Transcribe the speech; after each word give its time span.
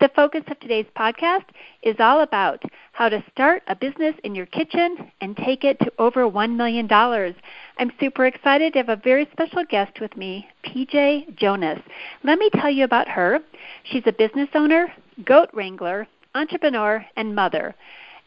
The 0.00 0.10
focus 0.14 0.44
of 0.46 0.60
today's 0.60 0.86
podcast 0.96 1.46
is 1.82 1.96
all 1.98 2.20
about 2.20 2.62
how 2.92 3.08
to 3.08 3.24
start 3.32 3.64
a 3.66 3.74
business 3.74 4.14
in 4.22 4.32
your 4.32 4.46
kitchen 4.46 5.10
and 5.20 5.36
take 5.36 5.64
it 5.64 5.76
to 5.80 5.92
over 5.98 6.22
$1 6.22 6.54
million. 6.54 6.88
I'm 6.92 7.90
super 7.98 8.26
excited 8.26 8.72
to 8.72 8.78
have 8.78 8.90
a 8.90 9.02
very 9.02 9.28
special 9.32 9.64
guest 9.68 10.00
with 10.00 10.16
me, 10.16 10.46
PJ 10.64 11.36
Jonas. 11.36 11.80
Let 12.22 12.38
me 12.38 12.48
tell 12.54 12.70
you 12.70 12.84
about 12.84 13.08
her. 13.08 13.40
She's 13.82 14.04
a 14.06 14.12
business 14.12 14.48
owner, 14.54 14.92
goat 15.24 15.50
wrangler, 15.52 16.06
entrepreneur, 16.32 17.04
and 17.16 17.34
mother. 17.34 17.74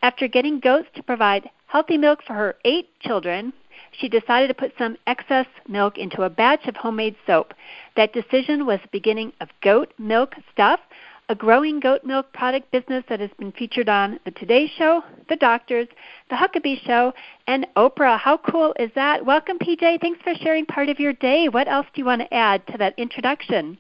After 0.02 0.28
getting 0.28 0.60
goats 0.60 0.90
to 0.96 1.04
provide 1.04 1.50
healthy 1.68 1.98
milk 1.98 2.20
for 2.28 2.34
her 2.34 2.58
eight 2.66 2.90
children, 3.00 3.54
she 3.94 4.10
decided 4.10 4.48
to 4.48 4.54
put 4.54 4.74
some 4.78 4.98
excess 5.08 5.48
milk 5.70 5.98
into 5.98 6.24
a 6.24 6.30
batch 6.30 6.68
of 6.68 6.76
homemade 6.76 7.16
soap. 7.26 7.54
That 7.96 8.13
decision 8.13 8.66
was 8.66 8.80
the 8.82 8.90
beginning 8.91 9.32
of 9.40 9.50
Goat 9.62 9.94
Milk 9.98 10.35
Stuff, 10.52 10.80
a 11.32 11.35
growing 11.35 11.79
goat 11.79 12.04
milk 12.04 12.34
product 12.34 12.70
business 12.71 13.05
that 13.07 13.21
has 13.21 13.29
been 13.40 13.54
featured 13.54 13.87
on 13.87 14.20
The 14.26 14.32
Today 14.32 14.70
Show, 14.77 15.01
The 15.29 15.38
Doctors, 15.38 15.88
The 16.29 16.35
Huckabee 16.35 16.85
Show, 16.85 17.13
and 17.48 17.65
Oprah. 17.77 18.20
How 18.20 18.35
cool 18.35 18.76
is 18.77 18.91
that? 18.96 19.26
Welcome, 19.26 19.57
PJ. 19.57 20.01
Thanks 20.01 20.20
for 20.26 20.34
sharing 20.41 20.65
part 20.65 20.90
of 20.90 20.99
your 20.99 21.13
day. 21.13 21.48
What 21.48 21.70
else 21.70 21.88
do 21.96 22.01
you 22.01 22.05
want 22.05 22.20
to 22.20 22.34
add 22.34 22.68
to 22.68 22.77
that 22.79 22.96
introduction? 22.99 23.77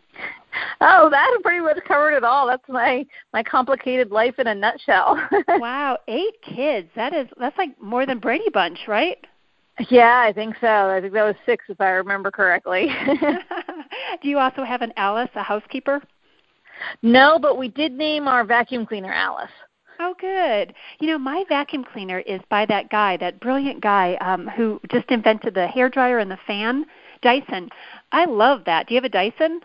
Oh, 0.79 1.09
that 1.09 1.39
pretty 1.43 1.59
much 1.59 1.79
covered 1.85 2.15
it 2.15 2.23
all. 2.23 2.47
That's 2.47 2.63
my 2.69 3.05
my 3.33 3.43
complicated 3.43 4.11
life 4.11 4.35
in 4.39 4.47
a 4.47 4.55
nutshell. 4.55 5.21
wow, 5.49 5.97
eight 6.07 6.41
kids. 6.41 6.87
That 6.95 7.13
is 7.13 7.27
that's 7.37 7.57
like 7.57 7.81
more 7.81 8.05
than 8.05 8.19
Brady 8.19 8.49
Bunch, 8.53 8.79
right? 8.87 9.17
Yeah, 9.89 10.23
I 10.25 10.31
think 10.31 10.55
so. 10.61 10.67
I 10.67 11.01
think 11.01 11.11
that 11.13 11.23
was 11.23 11.35
six, 11.45 11.65
if 11.67 11.81
I 11.81 11.89
remember 11.89 12.31
correctly. 12.31 12.87
Do 14.21 14.29
you 14.29 14.37
also 14.37 14.63
have 14.63 14.81
an 14.81 14.93
Alice, 14.95 15.29
a 15.35 15.43
housekeeper? 15.43 16.01
No, 17.01 17.39
but 17.39 17.57
we 17.57 17.67
did 17.67 17.93
name 17.93 18.27
our 18.27 18.43
vacuum 18.43 18.85
cleaner 18.85 19.11
Alice. 19.11 19.51
Oh, 19.99 20.15
good. 20.19 20.73
You 20.99 21.07
know, 21.07 21.19
my 21.19 21.43
vacuum 21.47 21.83
cleaner 21.83 22.19
is 22.19 22.41
by 22.49 22.65
that 22.65 22.89
guy, 22.89 23.17
that 23.17 23.39
brilliant 23.39 23.81
guy 23.81 24.15
um, 24.15 24.47
who 24.47 24.79
just 24.89 25.09
invented 25.11 25.53
the 25.53 25.67
hair 25.67 25.89
dryer 25.89 26.17
and 26.17 26.31
the 26.31 26.39
fan, 26.47 26.85
Dyson. 27.21 27.69
I 28.11 28.25
love 28.25 28.63
that. 28.65 28.87
Do 28.87 28.95
you 28.95 28.97
have 28.97 29.05
a 29.05 29.09
Dyson? 29.09 29.61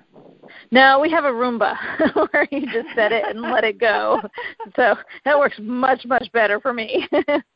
No, 0.70 1.00
we 1.00 1.10
have 1.10 1.24
a 1.24 1.30
Roomba 1.30 1.74
where 2.32 2.46
you 2.50 2.66
just 2.66 2.94
set 2.94 3.12
it 3.12 3.24
and 3.26 3.40
let 3.40 3.64
it 3.64 3.78
go. 3.78 4.20
So 4.74 4.94
that 5.24 5.38
works 5.38 5.56
much, 5.58 6.04
much 6.04 6.30
better 6.32 6.60
for 6.60 6.74
me. 6.74 7.08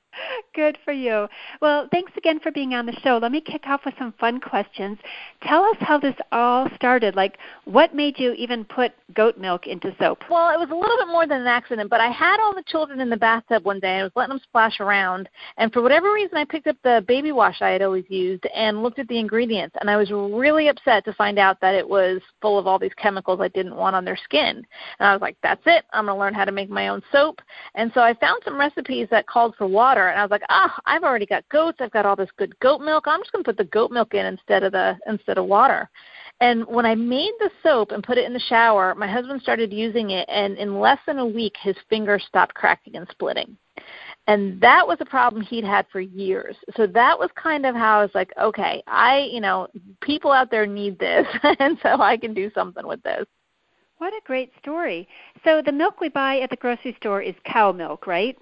Good 0.55 0.79
for 0.85 0.93
you. 0.93 1.29
Well, 1.61 1.89
thanks 1.93 2.13
again 2.17 2.41
for 2.41 2.51
being 2.51 2.75
on 2.75 2.85
the 2.85 2.93
show. 3.03 3.19
Let 3.23 3.31
me 3.31 3.41
kick 3.41 3.67
off 3.67 3.83
with 3.85 3.95
some 3.99 4.13
fun 4.19 4.41
questions. 4.41 4.99
Tell 5.43 5.65
us 5.65 5.77
how 5.79 5.99
this 5.99 6.17
all 6.33 6.69
started. 6.75 7.15
Like, 7.15 7.39
what 7.65 7.95
made 7.95 8.19
you 8.19 8.33
even 8.33 8.65
put 8.65 8.93
goat 9.15 9.39
milk 9.39 9.67
into 9.67 9.95
soap? 9.99 10.25
Well, 10.29 10.51
it 10.51 10.59
was 10.59 10.71
a 10.71 10.75
little 10.75 10.97
bit 10.97 11.07
more 11.07 11.27
than 11.27 11.43
an 11.43 11.47
accident, 11.47 11.89
but 11.89 12.01
I 12.01 12.11
had 12.11 12.41
all 12.41 12.55
the 12.55 12.65
children 12.67 13.01
in 13.01 13.09
the 13.09 13.17
bathtub 13.17 13.65
one 13.65 13.79
day. 13.79 14.01
I 14.01 14.03
was 14.03 14.13
letting 14.17 14.31
them 14.31 14.41
splash 14.43 14.81
around, 14.81 15.29
and 15.57 15.73
for 15.73 15.83
whatever 15.83 16.13
reason, 16.13 16.37
I 16.37 16.45
picked 16.45 16.67
up 16.67 16.77
the 16.83 17.05
baby 17.07 17.31
wash 17.31 17.63
I 17.63 17.71
had 17.71 17.83
always 17.83 18.05
used 18.09 18.47
and 18.55 18.83
looked 18.83 18.99
at 18.99 19.09
the 19.09 19.19
ingredients, 19.19 19.77
and 19.81 19.89
I 19.89 19.97
was 19.97 20.11
really 20.11 20.69
upset 20.69 21.05
to 21.05 21.13
find 21.13 21.39
out 21.39 21.61
that 21.61 21.75
it 21.75 21.89
was 21.89 22.21
full 22.43 22.59
of 22.59 22.67
all 22.67 22.79
these 22.79 22.95
chemicals 22.97 23.41
I 23.41 23.49
didn't 23.49 23.77
want 23.77 23.95
on 23.95 24.05
their 24.05 24.19
skin. 24.25 24.67
And 24.99 25.09
I 25.09 25.13
was 25.13 25.23
like, 25.23 25.37
that's 25.43 25.63
it. 25.67 25.85
I'm 25.93 26.07
going 26.07 26.17
to 26.17 26.21
learn 26.21 26.35
how 26.35 26.45
to 26.45 26.53
make 26.53 26.71
my 26.71 26.89
own 26.89 27.03
soap. 27.13 27.41
And 27.75 27.93
so 27.95 28.01
I 28.01 28.15
found 28.15 28.43
some 28.45 28.59
recipes 28.59 29.09
that 29.11 29.27
called 29.27 29.55
for 29.57 29.67
water 29.67 30.00
and 30.09 30.19
I 30.19 30.23
was 30.23 30.31
like, 30.31 30.43
ah, 30.49 30.73
oh, 30.75 30.81
I've 30.87 31.03
already 31.03 31.27
got 31.27 31.49
goats. 31.49 31.79
I've 31.81 31.91
got 31.91 32.07
all 32.07 32.17
this 32.17 32.31
good 32.37 32.59
goat 32.61 32.81
milk. 32.81 33.05
I'm 33.07 33.21
just 33.21 33.33
going 33.33 33.45
to 33.45 33.49
put 33.49 33.57
the 33.57 33.65
goat 33.65 33.91
milk 33.91 34.15
in 34.15 34.27
instead 34.27 34.63
of 34.63 34.73
the 34.73 34.99
instead 35.07 35.39
of 35.39 35.47
water. 35.47 35.91
And 36.41 36.67
when 36.67 36.87
I 36.87 36.95
made 36.95 37.33
the 37.39 37.51
soap 37.63 37.93
and 37.93 38.03
put 38.03 38.17
it 38.17 38.25
in 38.25 38.33
the 38.33 38.41
shower, 38.41 38.95
my 38.95 39.07
husband 39.07 39.43
started 39.43 39.73
using 39.73 40.11
it, 40.11 40.27
and 40.29 40.57
in 40.57 40.81
less 40.81 40.99
than 41.07 41.19
a 41.19 41.27
week, 41.27 41.55
his 41.61 41.77
fingers 41.91 42.25
stopped 42.27 42.55
cracking 42.55 42.97
and 42.97 43.07
splitting. 43.11 43.57
And 44.27 44.61
that 44.61 44.87
was 44.87 44.99
a 45.01 45.05
problem 45.05 45.43
he'd 45.43 45.65
had 45.65 45.87
for 45.91 46.01
years. 46.01 46.57
So 46.77 46.87
that 46.87 47.19
was 47.19 47.31
kind 47.35 47.67
of 47.67 47.75
how 47.75 47.99
I 47.99 48.03
was 48.03 48.15
like, 48.15 48.33
okay, 48.41 48.83
I, 48.87 49.29
you 49.31 49.41
know, 49.41 49.69
people 50.01 50.31
out 50.31 50.51
there 50.51 50.67
need 50.67 50.99
this, 50.99 51.27
and 51.59 51.79
so 51.83 52.01
I 52.01 52.17
can 52.17 52.33
do 52.33 52.51
something 52.55 52.87
with 52.87 53.03
this. 53.03 53.27
What 53.99 54.15
a 54.15 54.21
great 54.25 54.51
story. 54.59 55.07
So 55.45 55.61
the 55.61 55.73
milk 55.73 56.01
we 56.01 56.09
buy 56.09 56.41
at 56.41 56.49
the 56.49 56.57
grocery 56.57 56.97
store 56.99 57.21
is 57.21 57.35
cow 57.45 57.71
milk, 57.71 58.07
right? 58.07 58.39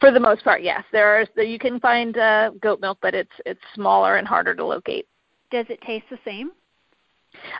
For 0.00 0.10
the 0.10 0.20
most 0.20 0.44
part, 0.44 0.62
yes. 0.62 0.82
There 0.92 1.20
are 1.20 1.42
you 1.42 1.58
can 1.58 1.80
find 1.80 2.16
uh, 2.16 2.50
goat 2.60 2.80
milk, 2.80 2.98
but 3.00 3.14
it's 3.14 3.32
it's 3.46 3.60
smaller 3.74 4.16
and 4.16 4.26
harder 4.26 4.54
to 4.54 4.64
locate. 4.64 5.06
Does 5.50 5.66
it 5.68 5.80
taste 5.82 6.06
the 6.10 6.18
same? 6.24 6.52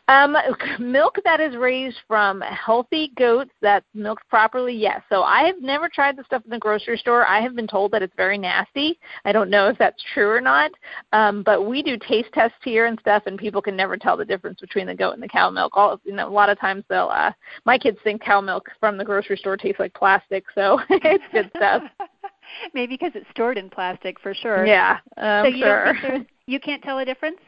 Um, 0.08 0.36
milk 0.78 1.16
that 1.24 1.40
is 1.40 1.56
raised 1.56 1.98
from 2.06 2.40
healthy 2.40 3.12
goats 3.16 3.50
that's 3.60 3.86
milked 3.94 4.28
properly, 4.28 4.74
yes. 4.74 5.00
So 5.08 5.22
I 5.22 5.42
have 5.42 5.60
never 5.60 5.88
tried 5.88 6.16
the 6.16 6.24
stuff 6.24 6.42
in 6.44 6.50
the 6.50 6.58
grocery 6.58 6.96
store. 6.96 7.26
I 7.26 7.40
have 7.40 7.54
been 7.54 7.66
told 7.66 7.92
that 7.92 8.02
it's 8.02 8.14
very 8.16 8.38
nasty. 8.38 8.98
I 9.24 9.32
don't 9.32 9.50
know 9.50 9.68
if 9.68 9.78
that's 9.78 10.02
true 10.14 10.30
or 10.30 10.40
not. 10.40 10.70
Um, 11.12 11.42
but 11.42 11.66
we 11.66 11.82
do 11.82 11.96
taste 11.98 12.30
tests 12.32 12.58
here 12.62 12.86
and 12.86 12.98
stuff, 13.00 13.24
and 13.26 13.38
people 13.38 13.62
can 13.62 13.76
never 13.76 13.96
tell 13.96 14.16
the 14.16 14.24
difference 14.24 14.60
between 14.60 14.86
the 14.86 14.94
goat 14.94 15.14
and 15.14 15.22
the 15.22 15.28
cow 15.28 15.50
milk. 15.50 15.72
All 15.76 16.00
you 16.04 16.14
know, 16.14 16.28
a 16.28 16.30
lot 16.30 16.48
of 16.48 16.58
times 16.58 16.84
they'll. 16.88 17.10
Uh, 17.12 17.32
my 17.64 17.78
kids 17.78 17.98
think 18.04 18.22
cow 18.22 18.40
milk 18.40 18.68
from 18.80 18.96
the 18.96 19.04
grocery 19.04 19.36
store 19.36 19.56
tastes 19.56 19.80
like 19.80 19.94
plastic, 19.94 20.44
so 20.54 20.80
it's 20.90 21.24
good 21.32 21.50
stuff. 21.56 21.82
Maybe 22.74 22.94
because 22.94 23.12
it's 23.14 23.28
stored 23.30 23.56
in 23.56 23.70
plastic 23.70 24.20
for 24.20 24.34
sure. 24.34 24.66
Yeah, 24.66 24.98
um, 25.16 25.44
so 25.44 25.48
you 25.48 25.64
sure. 25.64 25.94
you 26.46 26.60
can't 26.60 26.82
tell 26.82 26.98
a 26.98 27.04
difference. 27.04 27.38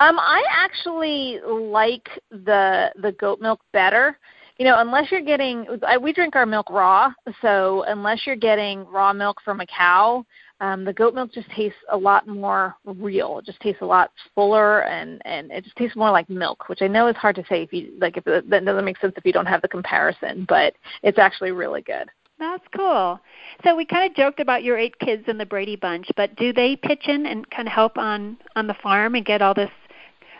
Um, 0.00 0.18
I 0.18 0.42
actually 0.50 1.40
like 1.46 2.08
the 2.30 2.92
the 3.00 3.12
goat 3.12 3.40
milk 3.40 3.60
better. 3.72 4.18
You 4.58 4.64
know, 4.64 4.78
unless 4.78 5.10
you're 5.10 5.20
getting, 5.20 5.66
I, 5.84 5.98
we 5.98 6.12
drink 6.12 6.36
our 6.36 6.46
milk 6.46 6.70
raw, 6.70 7.12
so 7.42 7.82
unless 7.88 8.24
you're 8.24 8.36
getting 8.36 8.86
raw 8.86 9.12
milk 9.12 9.38
from 9.44 9.60
a 9.60 9.66
cow, 9.66 10.24
um, 10.60 10.84
the 10.84 10.92
goat 10.92 11.12
milk 11.12 11.32
just 11.32 11.50
tastes 11.50 11.78
a 11.90 11.96
lot 11.96 12.28
more 12.28 12.76
real. 12.84 13.38
It 13.38 13.46
just 13.46 13.58
tastes 13.58 13.82
a 13.82 13.86
lot 13.86 14.12
fuller, 14.34 14.84
and 14.84 15.20
and 15.24 15.50
it 15.50 15.64
just 15.64 15.76
tastes 15.76 15.96
more 15.96 16.10
like 16.10 16.30
milk, 16.30 16.68
which 16.68 16.82
I 16.82 16.86
know 16.86 17.08
is 17.08 17.16
hard 17.16 17.34
to 17.36 17.44
say 17.48 17.62
if 17.62 17.72
you 17.72 17.92
like 18.00 18.16
if 18.16 18.24
that 18.24 18.64
doesn't 18.64 18.84
make 18.84 18.98
sense 18.98 19.14
if 19.16 19.26
you 19.26 19.32
don't 19.32 19.46
have 19.46 19.62
the 19.62 19.68
comparison, 19.68 20.46
but 20.48 20.74
it's 21.02 21.18
actually 21.18 21.50
really 21.50 21.82
good. 21.82 22.08
That's 22.38 22.64
cool. 22.76 23.20
So 23.64 23.76
we 23.76 23.84
kind 23.84 24.10
of 24.10 24.16
joked 24.16 24.40
about 24.40 24.64
your 24.64 24.76
eight 24.76 24.98
kids 24.98 25.24
in 25.28 25.38
the 25.38 25.46
Brady 25.46 25.76
Bunch, 25.76 26.08
but 26.16 26.34
do 26.36 26.52
they 26.52 26.76
pitch 26.76 27.06
in 27.06 27.26
and 27.26 27.48
kind 27.50 27.68
of 27.68 27.72
help 27.72 27.96
on 27.96 28.36
on 28.56 28.66
the 28.66 28.74
farm 28.82 29.14
and 29.14 29.24
get 29.24 29.40
all 29.40 29.54
this? 29.54 29.70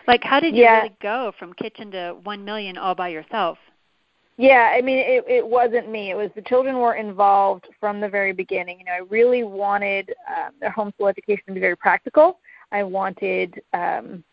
Like, 0.07 0.23
how 0.23 0.39
did 0.39 0.55
you 0.55 0.63
yeah. 0.63 0.81
really 0.81 0.95
go 1.01 1.31
from 1.39 1.53
kitchen 1.53 1.91
to 1.91 2.15
one 2.23 2.45
million 2.45 2.77
all 2.77 2.95
by 2.95 3.07
yourself? 3.09 3.57
Yeah, 4.37 4.73
I 4.75 4.81
mean, 4.81 4.97
it, 4.99 5.23
it 5.27 5.47
wasn't 5.47 5.89
me. 5.89 6.11
It 6.11 6.15
was 6.15 6.29
the 6.35 6.41
children 6.41 6.77
were 6.77 6.95
involved 6.95 7.67
from 7.79 8.01
the 8.01 8.09
very 8.09 8.33
beginning. 8.33 8.79
You 8.79 8.85
know, 8.85 8.91
I 8.91 9.01
really 9.09 9.43
wanted 9.43 10.13
um, 10.27 10.51
their 10.59 10.71
homeschool 10.71 11.09
education 11.09 11.43
to 11.47 11.53
be 11.53 11.61
very 11.61 11.77
practical. 11.77 12.39
I 12.71 12.83
wanted 12.83 13.61
um, 13.73 14.23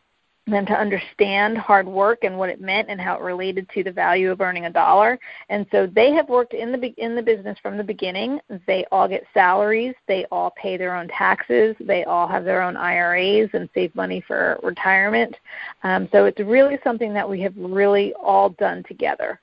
them 0.46 0.66
to 0.66 0.72
understand 0.72 1.56
hard 1.56 1.86
work 1.86 2.24
and 2.24 2.36
what 2.36 2.48
it 2.48 2.60
meant 2.60 2.88
and 2.88 3.00
how 3.00 3.14
it 3.14 3.22
related 3.22 3.68
to 3.70 3.84
the 3.84 3.92
value 3.92 4.30
of 4.30 4.40
earning 4.40 4.66
a 4.66 4.70
dollar. 4.70 5.18
And 5.48 5.66
so 5.70 5.86
they 5.86 6.12
have 6.12 6.28
worked 6.28 6.52
in 6.52 6.72
the 6.72 6.92
in 6.96 7.14
the 7.14 7.22
business 7.22 7.58
from 7.62 7.76
the 7.76 7.84
beginning. 7.84 8.40
They 8.66 8.84
all 8.90 9.06
get 9.06 9.24
salaries, 9.32 9.94
they 10.08 10.24
all 10.32 10.52
pay 10.56 10.76
their 10.76 10.96
own 10.96 11.08
taxes, 11.08 11.76
they 11.80 12.04
all 12.04 12.26
have 12.26 12.44
their 12.44 12.60
own 12.60 12.76
IRAs 12.76 13.50
and 13.52 13.68
save 13.72 13.94
money 13.94 14.22
for 14.26 14.58
retirement. 14.62 15.36
Um, 15.84 16.08
so 16.10 16.24
it's 16.24 16.40
really 16.40 16.78
something 16.82 17.14
that 17.14 17.28
we 17.28 17.40
have 17.42 17.54
really 17.56 18.12
all 18.14 18.50
done 18.50 18.82
together. 18.88 19.40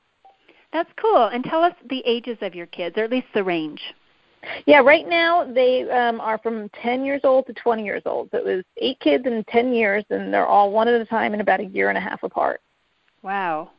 That's 0.74 0.90
cool. 1.02 1.28
And 1.28 1.44
tell 1.44 1.64
us 1.64 1.74
the 1.90 2.04
ages 2.06 2.38
of 2.42 2.54
your 2.54 2.68
kids, 2.68 2.98
or 2.98 3.06
at 3.06 3.12
least 3.12 3.28
the 3.34 3.44
range. 3.44 3.82
Yeah, 4.66 4.80
right 4.80 5.08
now 5.08 5.44
they 5.44 5.90
um, 5.90 6.22
are 6.22 6.38
from 6.38 6.70
10 6.82 7.04
years 7.04 7.22
old 7.24 7.46
to 7.48 7.54
20 7.54 7.84
years 7.84 8.04
old. 8.06 8.30
So 8.32 8.38
it 8.38 8.46
was 8.46 8.64
eight 8.78 9.00
kids 9.00 9.26
in 9.26 9.44
10 9.46 9.74
years, 9.74 10.04
and 10.10 10.34
they're 10.34 10.48
all 10.48 10.72
one 10.72 10.88
at 10.88 11.00
a 11.00 11.06
time 11.06 11.34
and 11.34 11.42
about 11.42 11.60
a 11.60 11.66
year 11.66 11.90
and 11.90 11.98
a 11.98 12.02
half 12.02 12.24
apart. 12.24 12.62
Wow. 13.22 13.72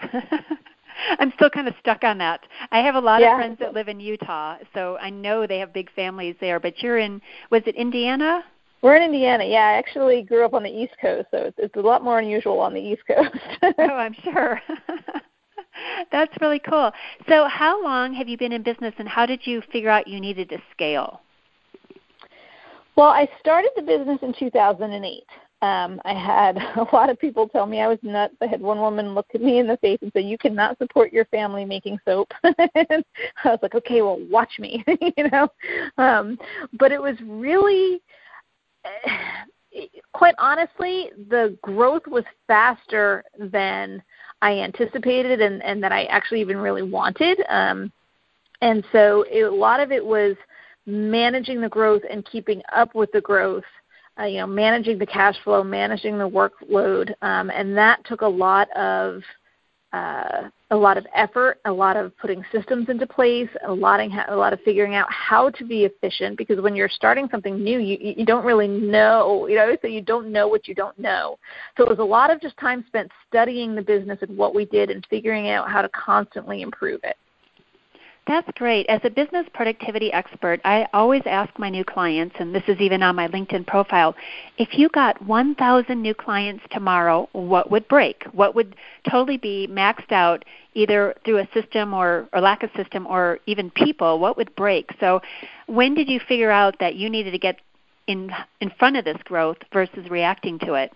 I'm 1.18 1.32
still 1.36 1.50
kind 1.50 1.68
of 1.68 1.74
stuck 1.80 2.02
on 2.04 2.18
that. 2.18 2.40
I 2.72 2.80
have 2.80 2.94
a 2.94 3.00
lot 3.00 3.20
Yeah. 3.20 3.32
of 3.34 3.38
friends 3.38 3.58
that 3.60 3.74
live 3.74 3.88
in 3.88 4.00
Utah, 4.00 4.56
so 4.74 4.96
I 4.98 5.10
know 5.10 5.46
they 5.46 5.58
have 5.58 5.72
big 5.72 5.90
families 5.92 6.36
there. 6.40 6.58
But 6.58 6.82
you're 6.82 6.98
in, 6.98 7.20
was 7.50 7.62
it 7.66 7.74
Indiana? 7.76 8.44
We're 8.82 8.96
in 8.96 9.02
Indiana. 9.02 9.44
Yeah, 9.44 9.66
I 9.66 9.72
actually 9.72 10.22
grew 10.22 10.44
up 10.44 10.54
on 10.54 10.62
the 10.62 10.70
East 10.70 10.94
Coast, 11.00 11.28
so 11.30 11.38
it's, 11.38 11.58
it's 11.58 11.76
a 11.76 11.80
lot 11.80 12.02
more 12.02 12.18
unusual 12.20 12.60
on 12.60 12.74
the 12.74 12.80
East 12.80 13.02
Coast. 13.06 13.30
oh, 13.62 13.94
I'm 13.94 14.14
sure. 14.24 14.60
That's 16.12 16.32
really 16.40 16.60
cool. 16.60 16.90
So, 17.28 17.46
how 17.48 17.82
long 17.82 18.14
have 18.14 18.28
you 18.28 18.36
been 18.36 18.52
in 18.52 18.62
business, 18.62 18.94
and 18.98 19.08
how 19.08 19.26
did 19.26 19.46
you 19.46 19.62
figure 19.72 19.90
out 19.90 20.08
you 20.08 20.20
needed 20.20 20.48
to 20.50 20.58
scale? 20.72 21.20
Well, 22.96 23.08
I 23.08 23.28
started 23.38 23.70
the 23.76 23.82
business 23.82 24.18
in 24.22 24.34
2008. 24.38 25.22
Um, 25.60 26.00
I 26.04 26.14
had 26.14 26.56
a 26.76 26.86
lot 26.92 27.10
of 27.10 27.18
people 27.18 27.48
tell 27.48 27.66
me 27.66 27.80
I 27.80 27.88
was 27.88 27.98
nuts. 28.02 28.34
I 28.40 28.46
had 28.46 28.60
one 28.60 28.78
woman 28.78 29.14
look 29.14 29.26
at 29.34 29.40
me 29.40 29.58
in 29.58 29.66
the 29.66 29.76
face 29.78 29.98
and 30.02 30.12
say, 30.12 30.20
"You 30.20 30.38
cannot 30.38 30.78
support 30.78 31.12
your 31.12 31.24
family 31.26 31.64
making 31.64 31.98
soap." 32.04 32.32
and 32.42 33.04
I 33.44 33.48
was 33.50 33.58
like, 33.62 33.74
"Okay, 33.74 34.02
well, 34.02 34.18
watch 34.30 34.58
me," 34.58 34.84
you 35.16 35.28
know. 35.30 35.48
Um, 35.96 36.38
but 36.78 36.92
it 36.92 37.00
was 37.00 37.16
really, 37.24 38.00
quite 40.12 40.34
honestly, 40.38 41.10
the 41.28 41.56
growth 41.62 42.06
was 42.06 42.24
faster 42.46 43.24
than 43.38 44.02
I 44.42 44.58
anticipated, 44.58 45.40
and 45.40 45.62
and 45.62 45.82
that 45.82 45.92
I 45.92 46.04
actually 46.04 46.40
even 46.40 46.58
really 46.58 46.82
wanted. 46.82 47.42
Um, 47.48 47.92
and 48.60 48.84
so 48.92 49.24
it, 49.30 49.42
a 49.42 49.50
lot 49.50 49.80
of 49.80 49.92
it 49.92 50.04
was 50.04 50.36
managing 50.86 51.60
the 51.60 51.68
growth 51.68 52.02
and 52.10 52.24
keeping 52.24 52.62
up 52.74 52.94
with 52.94 53.12
the 53.12 53.20
growth 53.20 53.64
uh, 54.18 54.24
you 54.24 54.38
know 54.38 54.46
managing 54.46 54.98
the 54.98 55.06
cash 55.06 55.36
flow 55.44 55.62
managing 55.62 56.18
the 56.18 56.28
workload 56.28 57.12
um, 57.22 57.50
and 57.50 57.76
that 57.76 58.04
took 58.06 58.22
a 58.22 58.26
lot 58.26 58.70
of 58.76 59.22
uh, 59.92 60.50
a 60.70 60.76
lot 60.76 60.98
of 60.98 61.06
effort 61.14 61.58
a 61.64 61.72
lot 61.72 61.96
of 61.96 62.16
putting 62.18 62.44
systems 62.52 62.90
into 62.90 63.06
place 63.06 63.48
a 63.66 63.72
lot 63.72 64.00
of 64.00 64.10
a 64.28 64.36
lot 64.36 64.52
of 64.52 64.60
figuring 64.60 64.94
out 64.94 65.10
how 65.10 65.48
to 65.48 65.64
be 65.64 65.84
efficient 65.84 66.36
because 66.36 66.60
when 66.60 66.76
you're 66.76 66.90
starting 66.90 67.26
something 67.30 67.62
new 67.62 67.78
you 67.78 67.96
you 68.16 68.26
don't 68.26 68.44
really 68.44 68.68
know 68.68 69.46
you 69.46 69.56
know 69.56 69.74
so 69.80 69.88
you 69.88 70.02
don't 70.02 70.30
know 70.30 70.46
what 70.46 70.68
you 70.68 70.74
don't 70.74 70.98
know. 70.98 71.38
So 71.76 71.84
it 71.84 71.88
was 71.88 72.00
a 72.00 72.04
lot 72.04 72.30
of 72.30 72.40
just 72.40 72.56
time 72.58 72.84
spent 72.86 73.10
studying 73.26 73.74
the 73.74 73.82
business 73.82 74.18
and 74.20 74.36
what 74.36 74.54
we 74.54 74.66
did 74.66 74.90
and 74.90 75.06
figuring 75.08 75.48
out 75.48 75.70
how 75.70 75.80
to 75.80 75.88
constantly 75.90 76.62
improve 76.62 77.00
it 77.04 77.16
that's 78.28 78.48
great. 78.56 78.86
As 78.88 79.00
a 79.04 79.10
business 79.10 79.46
productivity 79.54 80.12
expert, 80.12 80.60
I 80.64 80.86
always 80.92 81.22
ask 81.24 81.58
my 81.58 81.70
new 81.70 81.82
clients, 81.82 82.36
and 82.38 82.54
this 82.54 82.62
is 82.68 82.78
even 82.78 83.02
on 83.02 83.16
my 83.16 83.26
LinkedIn 83.26 83.66
profile, 83.66 84.14
if 84.58 84.78
you 84.78 84.90
got 84.90 85.20
1,000 85.24 86.00
new 86.00 86.14
clients 86.14 86.62
tomorrow, 86.70 87.28
what 87.32 87.70
would 87.70 87.88
break? 87.88 88.24
What 88.32 88.54
would 88.54 88.76
totally 89.10 89.38
be 89.38 89.66
maxed 89.68 90.12
out 90.12 90.44
either 90.74 91.14
through 91.24 91.38
a 91.38 91.48
system 91.54 91.94
or, 91.94 92.28
or 92.34 92.40
lack 92.42 92.62
of 92.62 92.70
system 92.76 93.06
or 93.06 93.38
even 93.46 93.70
people? 93.70 94.18
What 94.18 94.36
would 94.36 94.54
break? 94.54 94.90
So, 95.00 95.20
when 95.66 95.94
did 95.94 96.08
you 96.08 96.20
figure 96.28 96.50
out 96.50 96.76
that 96.80 96.96
you 96.96 97.08
needed 97.08 97.30
to 97.30 97.38
get 97.38 97.56
in 98.06 98.30
in 98.60 98.70
front 98.78 98.96
of 98.96 99.04
this 99.04 99.18
growth 99.24 99.58
versus 99.72 100.08
reacting 100.10 100.58
to 100.60 100.74
it? 100.74 100.92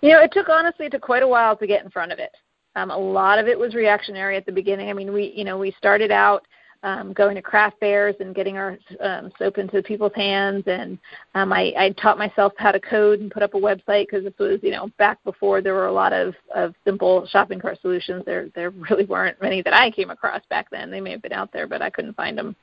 You 0.00 0.12
know, 0.12 0.20
it 0.20 0.32
took 0.32 0.48
honestly 0.48 0.86
it 0.86 0.92
took 0.92 1.02
quite 1.02 1.22
a 1.22 1.28
while 1.28 1.56
to 1.56 1.66
get 1.66 1.84
in 1.84 1.90
front 1.90 2.10
of 2.10 2.18
it. 2.18 2.30
Um, 2.76 2.90
a 2.90 2.96
lot 2.96 3.38
of 3.38 3.48
it 3.48 3.58
was 3.58 3.74
reactionary 3.74 4.36
at 4.36 4.46
the 4.46 4.52
beginning. 4.52 4.88
I 4.90 4.92
mean, 4.92 5.12
we 5.12 5.32
you 5.36 5.44
know 5.44 5.58
we 5.58 5.72
started 5.72 6.10
out 6.10 6.46
um, 6.84 7.12
going 7.12 7.36
to 7.36 7.42
craft 7.42 7.78
fairs 7.78 8.16
and 8.18 8.34
getting 8.34 8.56
our 8.56 8.76
um, 9.00 9.30
soap 9.38 9.58
into 9.58 9.82
people's 9.82 10.14
hands, 10.16 10.64
and 10.66 10.98
um, 11.34 11.52
I, 11.52 11.72
I 11.78 11.90
taught 11.90 12.18
myself 12.18 12.52
how 12.56 12.72
to 12.72 12.80
code 12.80 13.20
and 13.20 13.30
put 13.30 13.42
up 13.42 13.54
a 13.54 13.58
website 13.58 14.06
because 14.08 14.24
this 14.24 14.34
was 14.38 14.58
you 14.62 14.72
know 14.72 14.90
back 14.98 15.22
before 15.24 15.60
there 15.60 15.74
were 15.74 15.86
a 15.86 15.92
lot 15.92 16.12
of 16.12 16.34
of 16.54 16.74
simple 16.84 17.26
shopping 17.28 17.60
cart 17.60 17.80
solutions. 17.80 18.24
There 18.26 18.48
there 18.54 18.70
really 18.70 19.04
weren't 19.04 19.40
many 19.40 19.62
that 19.62 19.74
I 19.74 19.90
came 19.90 20.10
across 20.10 20.42
back 20.50 20.70
then. 20.70 20.90
They 20.90 21.00
may 21.00 21.12
have 21.12 21.22
been 21.22 21.32
out 21.32 21.52
there, 21.52 21.66
but 21.66 21.82
I 21.82 21.90
couldn't 21.90 22.16
find 22.16 22.36
them. 22.36 22.56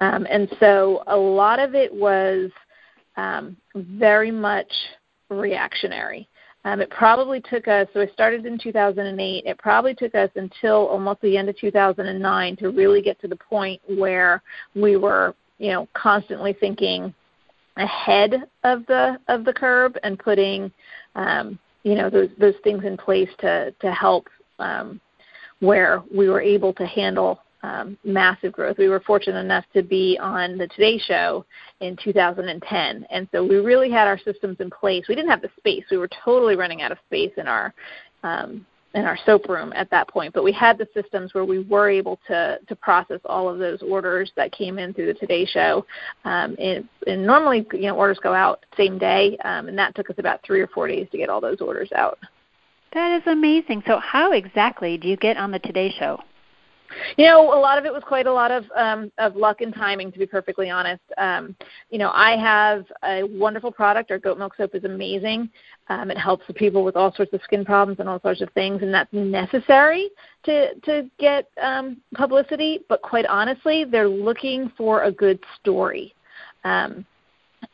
Um, 0.00 0.26
and 0.30 0.48
so 0.58 1.02
a 1.06 1.16
lot 1.16 1.58
of 1.58 1.74
it 1.74 1.92
was 1.92 2.50
um, 3.16 3.56
very 3.74 4.30
much 4.30 4.72
reactionary. 5.28 6.28
Um, 6.66 6.80
it 6.80 6.90
probably 6.90 7.40
took 7.40 7.68
us, 7.68 7.86
so 7.94 8.00
I 8.00 8.08
started 8.08 8.44
in 8.44 8.58
2008, 8.58 9.44
it 9.46 9.56
probably 9.56 9.94
took 9.94 10.16
us 10.16 10.30
until 10.34 10.88
almost 10.88 11.20
the 11.20 11.36
end 11.36 11.48
of 11.48 11.56
2009 11.56 12.56
to 12.56 12.70
really 12.70 13.00
get 13.00 13.20
to 13.20 13.28
the 13.28 13.36
point 13.36 13.80
where 13.86 14.42
we 14.74 14.96
were, 14.96 15.36
you 15.58 15.70
know, 15.70 15.86
constantly 15.94 16.54
thinking 16.58 17.14
ahead 17.76 18.48
of 18.64 18.84
the 18.86 19.16
of 19.28 19.44
the 19.44 19.52
curve 19.52 19.96
and 20.02 20.18
putting, 20.18 20.72
um, 21.14 21.56
you 21.84 21.94
know, 21.94 22.10
those 22.10 22.30
those 22.36 22.56
things 22.64 22.84
in 22.84 22.96
place 22.96 23.30
to 23.38 23.70
to 23.80 23.92
help 23.92 24.26
um, 24.58 25.00
where 25.60 26.02
we 26.12 26.28
were 26.28 26.40
able 26.40 26.72
to 26.72 26.84
handle 26.84 27.42
um, 27.66 27.98
massive 28.04 28.52
growth. 28.52 28.78
We 28.78 28.88
were 28.88 29.00
fortunate 29.00 29.40
enough 29.40 29.64
to 29.74 29.82
be 29.82 30.16
on 30.20 30.56
the 30.56 30.68
Today 30.68 30.98
Show 30.98 31.44
in 31.80 31.96
2010, 32.02 33.06
and 33.10 33.28
so 33.32 33.44
we 33.44 33.56
really 33.56 33.90
had 33.90 34.06
our 34.06 34.18
systems 34.18 34.58
in 34.60 34.70
place. 34.70 35.06
We 35.08 35.16
didn't 35.16 35.30
have 35.30 35.42
the 35.42 35.50
space; 35.58 35.84
we 35.90 35.96
were 35.96 36.08
totally 36.24 36.54
running 36.54 36.82
out 36.82 36.92
of 36.92 36.98
space 37.06 37.32
in 37.36 37.48
our 37.48 37.74
um, 38.22 38.64
in 38.94 39.04
our 39.04 39.18
soap 39.26 39.48
room 39.48 39.72
at 39.74 39.90
that 39.90 40.08
point. 40.08 40.32
But 40.32 40.44
we 40.44 40.52
had 40.52 40.78
the 40.78 40.86
systems 40.94 41.34
where 41.34 41.44
we 41.44 41.64
were 41.64 41.90
able 41.90 42.20
to 42.28 42.58
to 42.68 42.76
process 42.76 43.20
all 43.24 43.48
of 43.48 43.58
those 43.58 43.82
orders 43.82 44.30
that 44.36 44.52
came 44.52 44.78
in 44.78 44.94
through 44.94 45.06
the 45.06 45.14
Today 45.14 45.44
Show. 45.44 45.84
Um, 46.24 46.54
and, 46.60 46.88
and 47.08 47.26
normally, 47.26 47.66
you 47.72 47.82
know, 47.82 47.96
orders 47.96 48.20
go 48.22 48.32
out 48.32 48.64
same 48.76 48.96
day, 48.96 49.36
um, 49.44 49.66
and 49.66 49.76
that 49.76 49.96
took 49.96 50.08
us 50.08 50.16
about 50.18 50.40
three 50.46 50.60
or 50.60 50.68
four 50.68 50.86
days 50.86 51.08
to 51.10 51.18
get 51.18 51.28
all 51.28 51.40
those 51.40 51.60
orders 51.60 51.90
out. 51.96 52.18
That 52.94 53.16
is 53.16 53.26
amazing. 53.26 53.82
So, 53.88 53.98
how 53.98 54.32
exactly 54.32 54.96
do 54.98 55.08
you 55.08 55.16
get 55.16 55.36
on 55.36 55.50
the 55.50 55.58
Today 55.58 55.92
Show? 55.98 56.20
You 57.16 57.26
know, 57.26 57.52
a 57.52 57.60
lot 57.60 57.78
of 57.78 57.84
it 57.84 57.92
was 57.92 58.02
quite 58.06 58.26
a 58.26 58.32
lot 58.32 58.50
of 58.50 58.64
um, 58.76 59.10
of 59.18 59.36
luck 59.36 59.60
and 59.60 59.74
timing, 59.74 60.12
to 60.12 60.18
be 60.18 60.26
perfectly 60.26 60.70
honest. 60.70 61.02
Um, 61.18 61.56
you 61.90 61.98
know, 61.98 62.10
I 62.12 62.36
have 62.36 62.84
a 63.04 63.22
wonderful 63.24 63.72
product. 63.72 64.10
Our 64.10 64.18
goat 64.18 64.38
milk 64.38 64.54
soap 64.56 64.74
is 64.74 64.84
amazing. 64.84 65.50
Um, 65.88 66.10
it 66.10 66.18
helps 66.18 66.44
people 66.54 66.84
with 66.84 66.96
all 66.96 67.14
sorts 67.14 67.32
of 67.32 67.40
skin 67.42 67.64
problems 67.64 68.00
and 68.00 68.08
all 68.08 68.20
sorts 68.20 68.40
of 68.40 68.50
things, 68.52 68.82
and 68.82 68.92
that's 68.92 69.12
necessary 69.12 70.10
to 70.44 70.74
to 70.74 71.10
get 71.18 71.48
um, 71.62 71.98
publicity. 72.14 72.80
But 72.88 73.02
quite 73.02 73.26
honestly, 73.26 73.84
they're 73.84 74.08
looking 74.08 74.72
for 74.76 75.02
a 75.04 75.12
good 75.12 75.38
story, 75.60 76.14
um, 76.64 77.06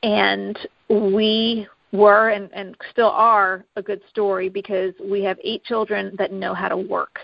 and 0.03 0.59
we 0.89 1.67
were 1.93 2.31
and, 2.31 2.51
and 2.53 2.77
still 2.91 3.11
are 3.11 3.65
a 3.77 3.83
good 3.83 4.01
story 4.09 4.49
because 4.49 4.95
we 5.05 5.23
have 5.23 5.39
eight 5.45 5.63
children 5.65 6.15
that 6.19 6.33
know 6.33 6.55
how 6.55 6.69
to 6.69 6.77
work 6.77 7.19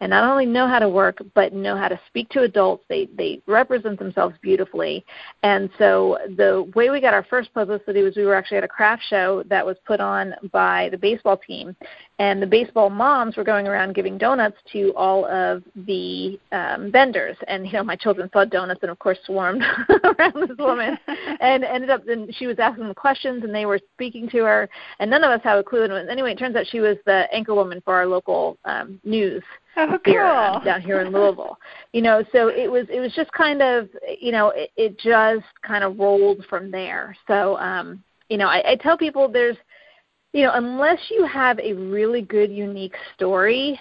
and 0.00 0.10
not 0.10 0.28
only 0.28 0.46
know 0.46 0.66
how 0.66 0.78
to 0.78 0.88
work 0.88 1.18
but 1.34 1.52
know 1.52 1.76
how 1.76 1.88
to 1.88 2.00
speak 2.06 2.28
to 2.30 2.42
adults. 2.42 2.84
They 2.88 3.08
they 3.16 3.40
represent 3.46 3.98
themselves 3.98 4.36
beautifully. 4.42 5.04
And 5.42 5.70
so 5.78 6.18
the 6.36 6.70
way 6.74 6.90
we 6.90 7.00
got 7.00 7.14
our 7.14 7.24
first 7.24 7.52
publicity 7.54 8.02
was 8.02 8.16
we 8.16 8.24
were 8.24 8.34
actually 8.34 8.58
at 8.58 8.64
a 8.64 8.68
craft 8.68 9.02
show 9.08 9.42
that 9.48 9.64
was 9.64 9.76
put 9.86 10.00
on 10.00 10.34
by 10.52 10.88
the 10.90 10.98
baseball 10.98 11.36
team 11.36 11.76
and 12.20 12.42
the 12.42 12.46
baseball 12.46 12.90
moms 12.90 13.36
were 13.36 13.44
going 13.44 13.66
around 13.66 13.94
giving 13.94 14.18
donuts 14.18 14.58
to 14.70 14.92
all 14.94 15.24
of 15.26 15.64
the 15.86 16.38
um 16.52 16.92
vendors 16.92 17.36
and 17.48 17.66
you 17.66 17.72
know 17.72 17.82
my 17.82 17.96
children 17.96 18.28
saw 18.32 18.44
donuts 18.44 18.80
and 18.82 18.90
of 18.90 18.98
course 18.98 19.18
swarmed 19.24 19.62
around 20.04 20.48
this 20.48 20.56
woman 20.58 20.96
and 21.40 21.64
ended 21.64 21.90
up 21.90 22.06
And 22.06 22.32
she 22.34 22.46
was 22.46 22.58
asking 22.58 22.84
them 22.84 22.94
questions 22.94 23.42
and 23.42 23.54
they 23.54 23.66
were 23.66 23.80
speaking 23.94 24.28
to 24.30 24.44
her 24.44 24.68
and 25.00 25.10
none 25.10 25.24
of 25.24 25.30
us 25.30 25.40
had 25.42 25.58
a 25.58 25.64
clue 25.64 25.84
and 25.84 26.08
anyway 26.10 26.32
it 26.32 26.38
turns 26.38 26.54
out 26.54 26.66
she 26.70 26.80
was 26.80 26.98
the 27.06 27.24
anchor 27.32 27.54
woman 27.54 27.80
for 27.84 27.94
our 27.94 28.06
local 28.06 28.58
um 28.66 29.00
news 29.02 29.42
oh, 29.78 29.86
cool. 30.04 30.12
here 30.12 30.24
um, 30.24 30.62
down 30.62 30.82
here 30.82 31.00
in 31.00 31.12
Louisville. 31.12 31.58
You 31.92 32.02
know, 32.02 32.22
so 32.32 32.48
it 32.48 32.70
was 32.70 32.86
it 32.90 33.00
was 33.00 33.12
just 33.14 33.32
kind 33.32 33.62
of 33.62 33.88
you 34.20 34.32
know 34.32 34.50
it, 34.50 34.70
it 34.76 34.98
just 34.98 35.46
kind 35.62 35.84
of 35.84 35.98
rolled 35.98 36.44
from 36.50 36.70
there. 36.70 37.16
So 37.26 37.56
um, 37.58 38.02
you 38.28 38.36
know, 38.36 38.46
I, 38.46 38.72
I 38.72 38.76
tell 38.76 38.96
people 38.96 39.28
there's 39.28 39.56
you 40.32 40.44
know 40.44 40.52
unless 40.54 40.98
you 41.10 41.24
have 41.26 41.58
a 41.58 41.72
really 41.72 42.22
good 42.22 42.50
unique 42.50 42.96
story, 43.14 43.78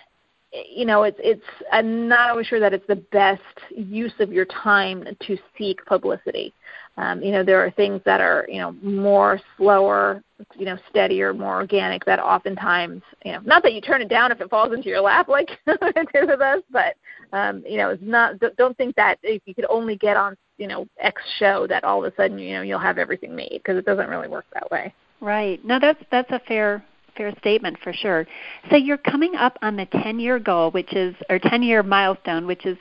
you 0.51 0.85
know 0.85 1.03
it's 1.03 1.19
it's 1.21 1.43
I'm 1.71 2.07
not 2.07 2.29
always 2.29 2.47
sure 2.47 2.59
that 2.59 2.73
it's 2.73 2.87
the 2.87 2.95
best 2.95 3.41
use 3.69 4.13
of 4.19 4.31
your 4.31 4.45
time 4.45 5.05
to 5.27 5.37
seek 5.57 5.83
publicity. 5.85 6.53
Um, 6.99 7.21
you 7.23 7.31
know, 7.31 7.45
there 7.45 7.63
are 7.63 7.71
things 7.71 8.01
that 8.03 8.19
are, 8.19 8.45
you 8.49 8.57
know, 8.57 8.73
more 8.81 9.39
slower, 9.55 10.21
you 10.57 10.65
know, 10.65 10.77
steadier, 10.89 11.33
more 11.33 11.55
organic 11.55 12.03
that 12.03 12.19
oftentimes, 12.19 13.01
you 13.23 13.31
know, 13.31 13.39
not 13.45 13.63
that 13.63 13.71
you 13.71 13.79
turn 13.79 14.01
it 14.01 14.09
down 14.09 14.33
if 14.33 14.41
it 14.41 14.49
falls 14.49 14.73
into 14.73 14.89
your 14.89 14.99
lap 14.99 15.29
like 15.29 15.49
it 15.67 16.27
with 16.27 16.41
us, 16.41 16.61
but, 16.69 16.95
um, 17.31 17.63
you 17.65 17.77
know, 17.77 17.91
it's 17.91 18.03
not, 18.05 18.33
don't 18.57 18.75
think 18.75 18.97
that 18.97 19.17
if 19.23 19.41
you 19.45 19.55
could 19.55 19.65
only 19.69 19.95
get 19.95 20.17
on, 20.17 20.35
you 20.57 20.67
know, 20.67 20.85
X 20.99 21.21
show 21.37 21.65
that 21.67 21.85
all 21.85 22.03
of 22.03 22.11
a 22.11 22.15
sudden, 22.17 22.37
you 22.37 22.51
know, 22.55 22.63
you'll 22.63 22.79
have 22.79 22.97
everything 22.97 23.33
made 23.33 23.61
because 23.63 23.77
it 23.77 23.85
doesn't 23.85 24.09
really 24.09 24.27
work 24.27 24.45
that 24.53 24.69
way. 24.69 24.93
Right. 25.21 25.63
No, 25.65 25.79
that's, 25.79 26.01
that's 26.11 26.31
a 26.31 26.39
fair, 26.47 26.83
fair 27.15 27.33
statement 27.39 27.77
for 27.83 27.93
sure. 27.93 28.25
So 28.69 28.77
you're 28.77 28.97
coming 28.97 29.35
up 29.35 29.57
on 29.61 29.75
the 29.75 29.85
10 29.85 30.19
year 30.19 30.39
goal, 30.39 30.71
which 30.71 30.93
is, 30.93 31.15
or 31.29 31.39
10 31.39 31.63
year 31.63 31.83
milestone, 31.83 32.45
which 32.45 32.65
is 32.65 32.77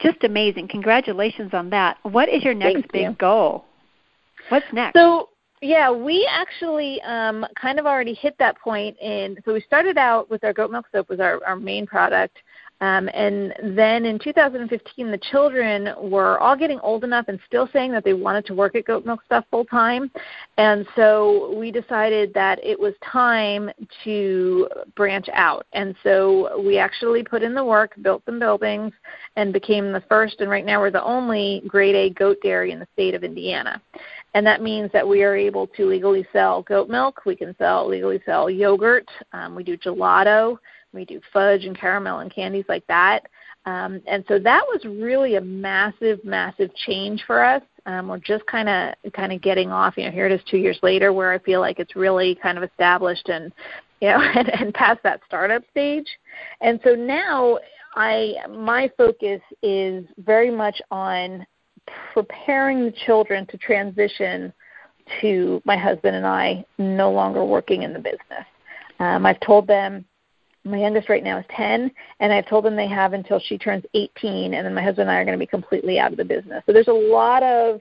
just 0.00 0.24
amazing. 0.24 0.68
Congratulations 0.68 1.54
on 1.54 1.70
that. 1.70 1.98
What 2.02 2.28
is 2.28 2.42
your 2.42 2.54
next 2.54 2.74
Thank 2.74 2.92
big 2.92 3.02
you. 3.02 3.16
goal? 3.18 3.64
What's 4.48 4.66
next? 4.72 4.96
So 4.96 5.30
yeah, 5.62 5.90
we 5.90 6.28
actually 6.30 7.00
um, 7.02 7.46
kind 7.60 7.78
of 7.78 7.86
already 7.86 8.14
hit 8.14 8.36
that 8.38 8.58
point. 8.58 8.96
In 9.00 9.36
so 9.44 9.54
we 9.54 9.60
started 9.62 9.96
out 9.96 10.30
with 10.30 10.44
our 10.44 10.52
goat 10.52 10.70
milk 10.70 10.86
soap 10.92 11.08
was 11.08 11.20
our, 11.20 11.42
our 11.44 11.56
main 11.56 11.86
product. 11.86 12.36
Um, 12.80 13.08
and 13.14 13.54
then 13.62 14.04
in 14.04 14.18
2015, 14.18 15.10
the 15.10 15.18
children 15.30 15.94
were 15.98 16.38
all 16.40 16.56
getting 16.56 16.78
old 16.80 17.04
enough 17.04 17.26
and 17.28 17.40
still 17.46 17.68
saying 17.72 17.90
that 17.92 18.04
they 18.04 18.12
wanted 18.12 18.44
to 18.46 18.54
work 18.54 18.74
at 18.76 18.84
Goat 18.84 19.06
Milk 19.06 19.20
Stuff 19.24 19.46
full 19.50 19.64
time. 19.64 20.10
And 20.58 20.86
so 20.94 21.54
we 21.56 21.70
decided 21.70 22.34
that 22.34 22.62
it 22.62 22.78
was 22.78 22.92
time 23.02 23.70
to 24.04 24.68
branch 24.94 25.28
out. 25.32 25.66
And 25.72 25.94
so 26.02 26.62
we 26.62 26.76
actually 26.76 27.22
put 27.22 27.42
in 27.42 27.54
the 27.54 27.64
work, 27.64 27.94
built 28.02 28.22
some 28.26 28.38
buildings, 28.38 28.92
and 29.36 29.54
became 29.54 29.92
the 29.92 30.02
first, 30.08 30.40
and 30.40 30.50
right 30.50 30.64
now 30.64 30.80
we're 30.80 30.90
the 30.90 31.02
only 31.02 31.62
grade 31.66 31.94
A 31.94 32.10
goat 32.10 32.38
dairy 32.42 32.72
in 32.72 32.78
the 32.78 32.88
state 32.92 33.14
of 33.14 33.24
Indiana. 33.24 33.80
And 34.34 34.46
that 34.46 34.60
means 34.60 34.92
that 34.92 35.08
we 35.08 35.22
are 35.22 35.34
able 35.34 35.66
to 35.68 35.86
legally 35.86 36.26
sell 36.30 36.60
goat 36.62 36.90
milk. 36.90 37.22
We 37.24 37.36
can 37.36 37.56
sell 37.56 37.88
legally 37.88 38.20
sell 38.26 38.50
yogurt. 38.50 39.08
Um, 39.32 39.54
we 39.54 39.64
do 39.64 39.78
gelato. 39.78 40.58
We 40.96 41.04
do 41.04 41.20
fudge 41.32 41.64
and 41.64 41.78
caramel 41.78 42.20
and 42.20 42.34
candies 42.34 42.64
like 42.68 42.86
that. 42.88 43.26
Um, 43.66 44.00
and 44.06 44.24
so 44.28 44.38
that 44.38 44.62
was 44.66 44.84
really 44.84 45.36
a 45.36 45.40
massive, 45.40 46.24
massive 46.24 46.74
change 46.74 47.22
for 47.26 47.44
us. 47.44 47.62
Um, 47.84 48.08
we're 48.08 48.18
just 48.18 48.46
kind 48.46 48.68
of 48.68 49.12
kind 49.12 49.32
of 49.32 49.40
getting 49.42 49.70
off. 49.70 49.94
You 49.96 50.04
know, 50.04 50.10
here 50.10 50.26
it 50.26 50.32
is 50.32 50.40
two 50.50 50.58
years 50.58 50.78
later, 50.82 51.12
where 51.12 51.32
I 51.32 51.38
feel 51.38 51.60
like 51.60 51.78
it's 51.78 51.96
really 51.96 52.36
kind 52.36 52.58
of 52.58 52.64
established 52.64 53.28
and 53.28 53.52
you 54.00 54.08
know 54.08 54.20
and, 54.34 54.48
and 54.48 54.74
past 54.74 55.02
that 55.02 55.20
startup 55.26 55.62
stage. 55.70 56.06
And 56.60 56.80
so 56.82 56.94
now 56.94 57.58
I 57.94 58.34
my 58.50 58.90
focus 58.96 59.40
is 59.62 60.04
very 60.18 60.50
much 60.50 60.80
on 60.90 61.46
preparing 62.12 62.84
the 62.84 62.94
children 63.04 63.46
to 63.46 63.56
transition 63.58 64.52
to 65.20 65.62
my 65.64 65.76
husband 65.76 66.16
and 66.16 66.26
I 66.26 66.64
no 66.78 67.12
longer 67.12 67.44
working 67.44 67.82
in 67.82 67.92
the 67.92 67.98
business. 67.98 68.46
Um, 68.98 69.26
I've 69.26 69.40
told 69.40 69.66
them 69.66 70.04
my 70.66 70.78
youngest 70.78 71.08
right 71.08 71.22
now 71.22 71.38
is 71.38 71.44
10 71.50 71.90
and 72.20 72.32
i've 72.32 72.46
told 72.46 72.64
them 72.64 72.76
they 72.76 72.88
have 72.88 73.12
until 73.12 73.38
she 73.38 73.56
turns 73.56 73.84
18 73.94 74.54
and 74.54 74.66
then 74.66 74.74
my 74.74 74.82
husband 74.82 75.08
and 75.08 75.10
i 75.10 75.20
are 75.20 75.24
going 75.24 75.38
to 75.38 75.42
be 75.42 75.46
completely 75.46 75.98
out 75.98 76.12
of 76.12 76.18
the 76.18 76.24
business. 76.24 76.62
So 76.66 76.72
there's 76.72 76.88
a 76.88 76.92
lot 76.92 77.42
of 77.42 77.80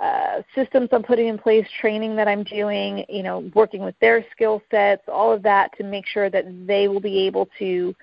uh, 0.00 0.42
systems 0.54 0.88
i'm 0.92 1.02
putting 1.02 1.28
in 1.28 1.38
place 1.38 1.66
training 1.80 2.16
that 2.16 2.26
i'm 2.26 2.44
doing 2.44 3.04
you 3.08 3.22
know 3.22 3.50
working 3.54 3.84
with 3.84 3.94
their 4.00 4.24
skill 4.32 4.62
sets 4.70 5.02
all 5.06 5.32
of 5.32 5.42
that 5.42 5.70
to 5.76 5.84
make 5.84 6.06
sure 6.06 6.30
that 6.30 6.44
they 6.66 6.88
will 6.88 7.00
be 7.00 7.20
able 7.26 7.48
to 7.58 7.94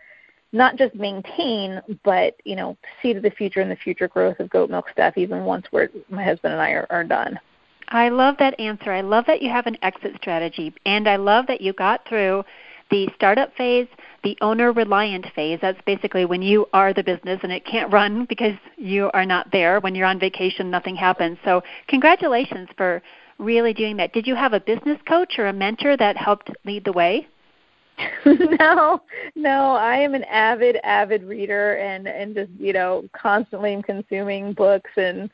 not 0.52 0.78
just 0.78 0.94
maintain 0.96 1.82
but 2.04 2.36
you 2.46 2.56
know 2.56 2.78
see 3.02 3.14
to 3.14 3.20
the 3.20 3.32
future 3.32 3.62
and 3.62 3.72
the 3.72 3.76
future 3.76 4.08
growth 4.08 4.40
of 4.40 4.50
goat 4.50 4.70
milk 4.70 4.86
stuff 4.92 5.18
even 5.18 5.44
once 5.46 5.66
we're 5.72 5.90
my 6.10 6.24
husband 6.24 6.54
and 6.54 6.62
i 6.62 6.72
are, 6.72 6.88
are 6.90 7.04
done. 7.04 7.40
I 7.92 8.10
love 8.10 8.36
that 8.38 8.60
answer. 8.60 8.92
I 8.92 9.02
love 9.02 9.26
that 9.26 9.42
you 9.42 9.50
have 9.50 9.66
an 9.66 9.78
exit 9.82 10.14
strategy 10.22 10.74
and 10.86 11.10
i 11.10 11.16
love 11.16 11.48
that 11.48 11.60
you 11.60 11.74
got 11.74 12.08
through 12.08 12.44
the 12.90 13.08
startup 13.16 13.56
phase, 13.56 13.88
the 14.24 14.38
owner 14.42 14.72
reliant 14.72 15.26
phase. 15.36 15.60
That's 15.62 15.80
basically 15.86 16.26
when 16.26 16.42
you 16.42 16.68
are 16.74 16.94
the 16.94 17.04
business 17.04 17.40
and 17.44 17.52
it 17.52 17.66
can't 17.66 17.92
run 17.92 18.26
because 18.26 18.56
you 18.78 19.10
are 19.14 19.26
not 19.26 19.52
there. 19.52 19.80
When 19.80 19.96
you're 19.96 20.08
on 20.08 20.20
vacation, 20.20 20.70
nothing 20.70 20.96
happens. 20.96 21.38
So, 21.44 21.62
congratulations 21.88 22.70
for 22.78 23.02
really 23.38 23.74
doing 23.74 23.98
that. 23.98 24.14
Did 24.14 24.28
you 24.28 24.36
have 24.36 24.54
a 24.54 24.60
business 24.60 25.00
coach 25.08 25.40
or 25.40 25.48
a 25.48 25.54
mentor 25.54 25.98
that 25.98 26.18
helped 26.18 26.52
lead 26.66 26.86
the 26.86 26.92
way? 26.92 27.28
no, 28.26 29.02
no, 29.36 29.72
I 29.72 29.98
am 29.98 30.14
an 30.14 30.24
avid, 30.26 30.78
avid 30.84 31.24
reader 31.24 31.76
and 31.78 32.08
and 32.08 32.34
just 32.34 32.52
you 32.58 32.72
know 32.72 33.04
constantly 33.14 33.82
consuming 33.86 34.54
books 34.54 34.92
and 34.96 35.30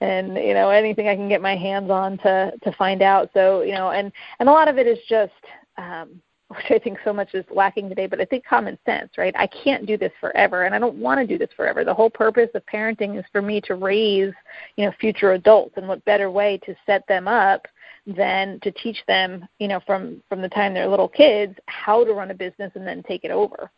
and 0.00 0.36
you 0.36 0.54
know 0.54 0.70
anything 0.70 1.08
I 1.08 1.16
can 1.16 1.28
get 1.28 1.40
my 1.40 1.56
hands 1.56 1.90
on 1.90 2.18
to 2.18 2.52
to 2.62 2.72
find 2.72 3.02
out. 3.02 3.30
So 3.32 3.62
you 3.62 3.72
know, 3.72 3.90
and 3.90 4.12
and 4.38 4.48
a 4.48 4.52
lot 4.52 4.68
of 4.68 4.78
it 4.78 4.86
is 4.86 4.98
just 5.08 5.32
um, 5.78 6.20
which 6.50 6.70
I 6.70 6.80
think 6.80 6.98
so 7.04 7.12
much 7.12 7.32
is 7.32 7.44
lacking 7.54 7.88
today, 7.88 8.08
but 8.08 8.20
I 8.20 8.24
think 8.24 8.44
common 8.44 8.76
sense, 8.84 9.12
right? 9.16 9.34
I 9.38 9.46
can't 9.46 9.86
do 9.86 9.96
this 9.96 10.10
forever 10.20 10.64
and 10.64 10.74
I 10.74 10.80
don't 10.80 10.96
want 10.96 11.20
to 11.20 11.26
do 11.26 11.38
this 11.38 11.50
forever. 11.56 11.84
The 11.84 11.94
whole 11.94 12.10
purpose 12.10 12.48
of 12.54 12.66
parenting 12.66 13.16
is 13.16 13.24
for 13.30 13.40
me 13.40 13.60
to 13.62 13.76
raise, 13.76 14.32
you 14.76 14.84
know, 14.84 14.92
future 15.00 15.32
adults 15.32 15.74
and 15.76 15.86
what 15.86 16.04
better 16.04 16.28
way 16.28 16.58
to 16.66 16.74
set 16.86 17.06
them 17.06 17.28
up 17.28 17.68
than 18.04 18.58
to 18.64 18.72
teach 18.72 18.98
them, 19.06 19.46
you 19.60 19.68
know, 19.68 19.78
from 19.86 20.20
from 20.28 20.42
the 20.42 20.48
time 20.48 20.74
they're 20.74 20.88
little 20.88 21.08
kids 21.08 21.54
how 21.66 22.04
to 22.04 22.12
run 22.12 22.32
a 22.32 22.34
business 22.34 22.72
and 22.74 22.84
then 22.84 23.04
take 23.04 23.22
it 23.22 23.30
over. 23.30 23.70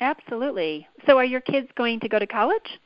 Absolutely. 0.00 0.86
So 1.06 1.18
are 1.18 1.24
your 1.24 1.40
kids 1.40 1.68
going 1.76 1.98
to 1.98 2.08
go 2.08 2.20
to 2.20 2.28
college? 2.28 2.78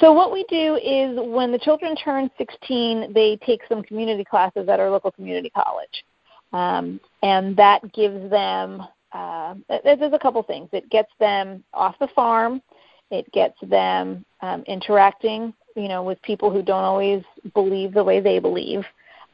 So 0.00 0.12
what 0.12 0.30
we 0.30 0.44
do 0.50 0.76
is 0.76 1.18
when 1.18 1.52
the 1.52 1.58
children 1.58 1.96
turn 1.96 2.30
16, 2.36 3.12
they 3.14 3.38
take 3.46 3.60
some 3.68 3.82
community 3.82 4.24
classes 4.24 4.68
at 4.68 4.78
our 4.80 4.90
local 4.90 5.10
community 5.10 5.50
college. 5.50 6.04
Um, 6.52 7.00
and 7.22 7.56
that 7.56 7.92
gives 7.92 8.30
them 8.30 8.82
uh, 9.12 9.54
there's 9.68 10.12
a 10.12 10.18
couple 10.18 10.42
things. 10.42 10.68
It 10.72 10.88
gets 10.90 11.10
them 11.18 11.64
off 11.74 11.98
the 11.98 12.08
farm. 12.08 12.62
It 13.10 13.30
gets 13.32 13.56
them 13.62 14.24
um, 14.40 14.62
interacting, 14.66 15.52
you 15.74 15.88
know, 15.88 16.02
with 16.02 16.22
people 16.22 16.50
who 16.50 16.62
don't 16.62 16.84
always 16.84 17.22
believe 17.54 17.92
the 17.92 18.04
way 18.04 18.20
they 18.20 18.38
believe, 18.38 18.84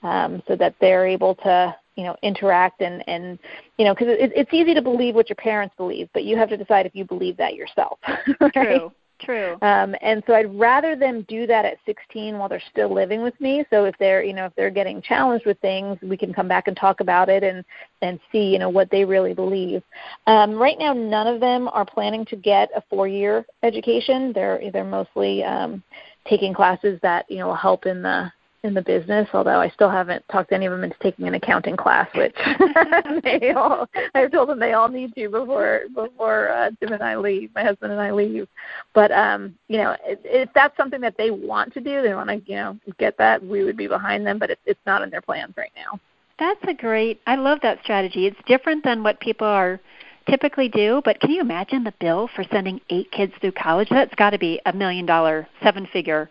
um, 0.03 0.43
so 0.49 0.57
that 0.57 0.75
they're 0.81 1.07
able 1.07 1.35
to, 1.37 1.77
you 1.97 2.05
know, 2.05 2.17
interact 2.23 2.81
and 2.81 3.07
and 3.07 3.39
you 3.77 3.85
know, 3.85 3.95
because 3.95 4.09
it, 4.09 4.33
it's 4.35 4.53
easy 4.55 4.73
to 4.73 4.83
believe 4.83 5.15
what 5.15 5.29
your 5.29 5.37
parents 5.37 5.75
believe, 5.77 6.09
but 6.15 6.25
you 6.25 6.37
have 6.37 6.49
to 6.49 6.57
decide 6.57 6.87
if 6.87 6.95
you 6.95 7.05
believe 7.05 7.37
that 7.37 7.55
yourself. 7.55 7.99
right? 8.41 8.53
True. 8.53 8.93
True. 9.19 9.57
Um, 9.63 9.95
and 10.03 10.23
so 10.27 10.35
I'd 10.35 10.55
rather 10.59 10.95
them 10.95 11.25
do 11.29 11.47
that 11.47 11.65
at 11.65 11.79
16 11.87 12.37
while 12.37 12.49
they're 12.49 12.63
still 12.71 12.93
living 12.93 13.23
with 13.23 13.39
me. 13.41 13.65
So 13.71 13.85
if 13.85 13.97
they're, 13.99 14.23
you 14.23 14.35
know, 14.35 14.47
if 14.47 14.55
they're 14.57 14.71
getting 14.71 15.01
challenged 15.01 15.47
with 15.47 15.59
things, 15.61 15.99
we 16.03 16.17
can 16.17 16.35
come 16.35 16.49
back 16.49 16.69
and 16.69 16.77
talk 16.77 17.01
about 17.01 17.29
it 17.29 17.43
and 17.43 17.65
and 18.03 18.21
see, 18.31 18.53
you 18.53 18.59
know, 18.59 18.69
what 18.69 18.91
they 18.91 19.05
really 19.05 19.33
believe. 19.33 19.83
Um, 20.27 20.55
right 20.55 20.79
now, 20.79 20.93
none 20.93 21.27
of 21.27 21.41
them 21.41 21.69
are 21.69 21.87
planning 21.87 22.27
to 22.27 22.37
get 22.37 22.69
a 22.77 22.83
four-year 22.91 23.47
education. 23.63 24.33
They're 24.35 24.61
they're 24.71 24.85
mostly 24.85 25.43
um, 25.45 25.83
taking 26.29 26.53
classes 26.53 26.99
that 27.03 27.25
you 27.31 27.39
know 27.39 27.49
will 27.49 27.55
help 27.55 27.87
in 27.87 28.03
the 28.03 28.31
in 28.67 28.75
the 28.75 28.83
business, 28.83 29.29
although 29.33 29.61
I 29.61 29.69
still 29.71 29.89
haven't 29.89 30.25
talked 30.31 30.53
any 30.53 30.67
of 30.67 30.73
them 30.73 30.85
into 30.85 30.97
taking 31.01 31.27
an 31.27 31.35
accounting 31.35 31.77
class, 31.77 32.09
which 32.15 32.35
they 33.23 33.53
all 33.53 33.89
I've 34.15 34.33
told 34.33 34.49
them 34.49 34.59
they 34.59 34.73
all 34.73 34.89
need 34.89 35.15
to 35.15 35.29
before 35.29 35.83
before 35.95 36.51
uh, 36.51 36.71
Tim 36.81 36.93
and 36.93 37.03
I 37.03 37.17
leave, 37.17 37.55
my 37.55 37.63
husband 37.63 37.93
and 37.93 38.01
I 38.01 38.11
leave. 38.11 38.49
But 38.93 39.13
um, 39.13 39.55
you 39.69 39.79
know, 39.79 39.97
if, 40.05 40.19
if 40.25 40.49
that's 40.55 40.77
something 40.77 41.01
that 41.01 41.17
they 41.17 41.31
want 41.31 41.73
to 41.75 41.81
do, 41.81 42.03
they 42.03 42.15
want 42.15 42.29
to 42.29 42.43
you 42.45 42.57
know 42.57 42.79
get 42.99 43.17
that, 43.19 43.45
we 43.45 43.65
would 43.65 43.77
be 43.77 43.87
behind 43.87 44.27
them. 44.27 44.39
But 44.39 44.51
it's 44.51 44.63
it's 44.67 44.81
not 44.85 45.03
in 45.03 45.11
their 45.11 45.23
plans 45.23 45.55
right 45.57 45.73
now. 45.77 45.99
That's 46.39 46.61
a 46.69 46.75
great. 46.75 47.21
I 47.27 47.37
love 47.37 47.61
that 47.63 47.79
strategy. 47.83 48.27
It's 48.27 48.37
different 48.47 48.85
than 48.85 49.03
what 49.03 49.21
people 49.21 49.47
are 49.47 49.81
typically 50.29 50.69
do, 50.69 51.01
but 51.05 51.21
can 51.21 51.31
you 51.31 51.41
imagine 51.41 51.85
the 51.85 51.95
bill 52.01 52.29
for 52.35 52.45
sending 52.51 52.81
eight 52.91 53.11
kids 53.13 53.33
through 53.41 53.53
college? 53.53 53.89
That's 53.91 54.15
got 54.17 54.31
to 54.31 54.39
be 54.39 54.61
a 54.67 54.73
million 54.73 55.07
dollar, 55.07 55.47
seven 55.63 55.87
figure 55.93 56.29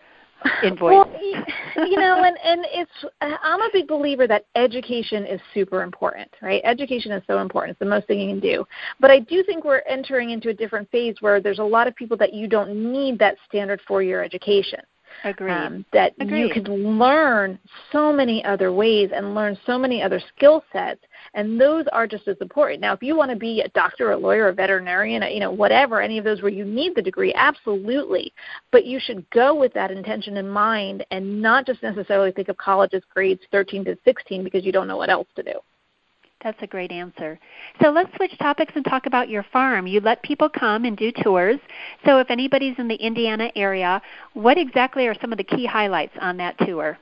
invoice. 0.63 0.93
Well, 0.93 1.11
you 1.87 1.99
know, 1.99 2.23
and 2.23 2.37
and 2.43 2.65
it's 2.71 2.91
I'm 3.21 3.61
a 3.61 3.69
big 3.73 3.87
believer 3.87 4.27
that 4.27 4.45
education 4.55 5.25
is 5.25 5.39
super 5.53 5.83
important, 5.83 6.29
right? 6.41 6.61
Education 6.63 7.11
is 7.11 7.23
so 7.27 7.39
important. 7.39 7.71
It's 7.71 7.79
the 7.79 7.85
most 7.85 8.07
thing 8.07 8.19
you 8.19 8.29
can 8.29 8.39
do. 8.39 8.65
But 8.99 9.11
I 9.11 9.19
do 9.19 9.43
think 9.43 9.63
we're 9.63 9.83
entering 9.87 10.29
into 10.29 10.49
a 10.49 10.53
different 10.53 10.89
phase 10.91 11.15
where 11.19 11.41
there's 11.41 11.59
a 11.59 11.63
lot 11.63 11.87
of 11.87 11.95
people 11.95 12.17
that 12.17 12.33
you 12.33 12.47
don't 12.47 12.75
need 12.91 13.19
that 13.19 13.37
standard 13.47 13.81
four-year 13.87 14.23
education. 14.23 14.79
Agreed. 15.23 15.51
Um, 15.51 15.85
that 15.93 16.13
Agreed. 16.19 16.41
you 16.41 16.53
could 16.53 16.67
learn 16.67 17.59
so 17.91 18.11
many 18.11 18.43
other 18.45 18.71
ways 18.71 19.09
and 19.13 19.35
learn 19.35 19.57
so 19.65 19.77
many 19.77 20.01
other 20.01 20.21
skill 20.35 20.63
sets 20.71 21.01
and 21.33 21.59
those 21.59 21.85
are 21.91 22.07
just 22.07 22.27
as 22.27 22.37
important. 22.39 22.81
Now, 22.81 22.93
if 22.93 23.03
you 23.03 23.15
want 23.15 23.31
to 23.31 23.37
be 23.37 23.61
a 23.61 23.69
doctor, 23.69 24.11
a 24.11 24.17
lawyer, 24.17 24.47
a 24.47 24.53
veterinarian, 24.53 25.21
you 25.33 25.39
know, 25.39 25.51
whatever, 25.51 26.01
any 26.01 26.17
of 26.17 26.23
those 26.23 26.41
where 26.41 26.51
you 26.51 26.65
need 26.65 26.95
the 26.95 27.01
degree, 27.01 27.33
absolutely. 27.35 28.33
But 28.71 28.85
you 28.85 28.99
should 28.99 29.29
go 29.31 29.53
with 29.53 29.73
that 29.73 29.91
intention 29.91 30.37
in 30.37 30.47
mind 30.47 31.05
and 31.11 31.41
not 31.41 31.65
just 31.65 31.83
necessarily 31.83 32.31
think 32.31 32.49
of 32.49 32.57
college 32.57 32.93
as 32.93 33.01
grades 33.13 33.41
13 33.51 33.85
to 33.85 33.97
16 34.05 34.43
because 34.43 34.65
you 34.65 34.71
don't 34.71 34.87
know 34.87 34.97
what 34.97 35.09
else 35.09 35.27
to 35.35 35.43
do. 35.43 35.59
That's 36.45 36.61
a 36.61 36.67
great 36.67 36.91
answer. 36.91 37.39
So 37.81 37.89
let's 37.89 38.15
switch 38.15 38.37
topics 38.37 38.71
and 38.75 38.85
talk 38.85 39.07
about 39.07 39.29
your 39.29 39.41
farm. 39.51 39.87
You 39.87 39.99
let 39.99 40.21
people 40.21 40.47
come 40.47 40.85
and 40.85 40.95
do 40.95 41.11
tours. 41.11 41.57
So 42.05 42.19
if 42.19 42.29
anybody's 42.29 42.75
in 42.77 42.87
the 42.87 42.93
Indiana 42.93 43.51
area, 43.55 43.99
what 44.33 44.55
exactly 44.55 45.07
are 45.07 45.15
some 45.19 45.31
of 45.31 45.39
the 45.39 45.43
key 45.43 45.65
highlights 45.65 46.13
on 46.21 46.37
that 46.37 46.55
tour? 46.59 46.99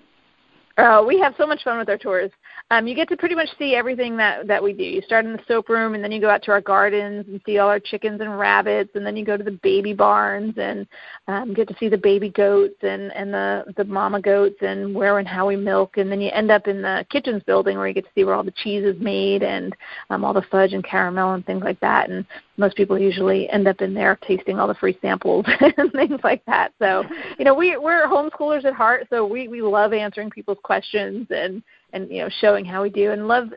Uh, 0.78 1.04
we 1.06 1.20
have 1.20 1.36
so 1.38 1.46
much 1.46 1.62
fun 1.66 1.78
with 1.78 1.90
our 1.90 1.98
tours. 1.98 2.32
Um, 2.74 2.88
you 2.88 2.96
get 2.96 3.08
to 3.10 3.18
pretty 3.18 3.36
much 3.36 3.50
see 3.60 3.76
everything 3.76 4.18
that 4.18 4.48
that 4.48 4.64
we 4.64 4.74
do. 4.74 4.84
You 4.84 5.04
start 5.04 5.26
in 5.26 5.34
the 5.34 5.44
soap 5.48 5.70
room, 5.70 5.94
and 5.94 6.04
then 6.04 6.12
you 6.12 6.20
go 6.20 6.28
out 6.28 6.42
to 6.44 6.52
our 6.52 6.60
gardens 6.60 7.24
and 7.28 7.40
see 7.46 7.60
all 7.60 7.70
our 7.70 7.80
chickens 7.80 8.20
and 8.20 8.40
rabbits, 8.40 8.90
and 8.96 9.06
then 9.06 9.16
you 9.16 9.24
go 9.24 9.38
to 9.38 9.44
the 9.44 9.60
baby 9.62 9.94
barns 9.94 10.56
and 10.58 10.88
um, 11.28 11.54
get 11.54 11.68
to 11.68 11.76
see 11.80 11.88
the 11.88 12.00
baby 12.00 12.30
goats 12.30 12.78
and 12.82 13.14
and 13.14 13.32
the 13.32 13.64
the 13.78 13.84
mama 13.84 14.20
goats 14.20 14.56
and 14.62 14.96
where 14.96 15.20
and 15.20 15.28
how 15.28 15.46
we 15.48 15.56
milk, 15.56 15.98
and 15.98 16.12
then 16.12 16.20
you 16.20 16.32
end 16.32 16.50
up 16.50 16.68
in 16.68 16.82
the 16.82 17.06
kitchens 17.12 17.44
building 17.44 17.78
where 17.78 17.88
you 17.88 17.94
get 17.94 18.06
to 18.06 18.12
see 18.16 18.24
where 18.24 18.34
all 18.34 18.44
the 18.44 18.50
cheese 18.64 18.84
is 18.84 19.00
made 19.00 19.44
and 19.44 19.76
um, 20.10 20.26
all 20.26 20.34
the 20.34 20.42
fudge 20.50 20.74
and 20.74 20.84
caramel 20.84 21.34
and 21.34 21.46
things 21.46 21.64
like 21.64 21.80
that. 21.80 22.10
And 22.10 22.26
most 22.58 22.76
people 22.76 22.98
usually 22.98 23.48
end 23.52 23.68
up 23.68 23.82
in 23.82 23.94
there 23.94 24.18
tasting 24.28 24.58
all 24.58 24.68
the 24.68 24.74
free 24.74 24.98
samples 25.00 25.46
and 25.78 25.92
things 25.92 26.20
like 26.24 26.44
that. 26.46 26.74
So, 26.80 27.04
you 27.38 27.46
know, 27.46 27.54
we 27.54 27.78
we're 27.78 28.08
homeschoolers 28.08 28.66
at 28.66 28.74
heart, 28.74 29.06
so 29.12 29.28
we 29.28 29.48
we 29.48 29.62
love 29.62 29.94
answering 29.94 30.32
people's 30.32 30.58
questions 30.64 31.28
and 31.30 31.62
and 31.94 32.10
you 32.12 32.22
know 32.22 32.30
showing 32.42 32.66
how 32.66 32.84
we 32.84 32.90
do 32.90 33.12
and 33.12 33.28
love 33.28 33.50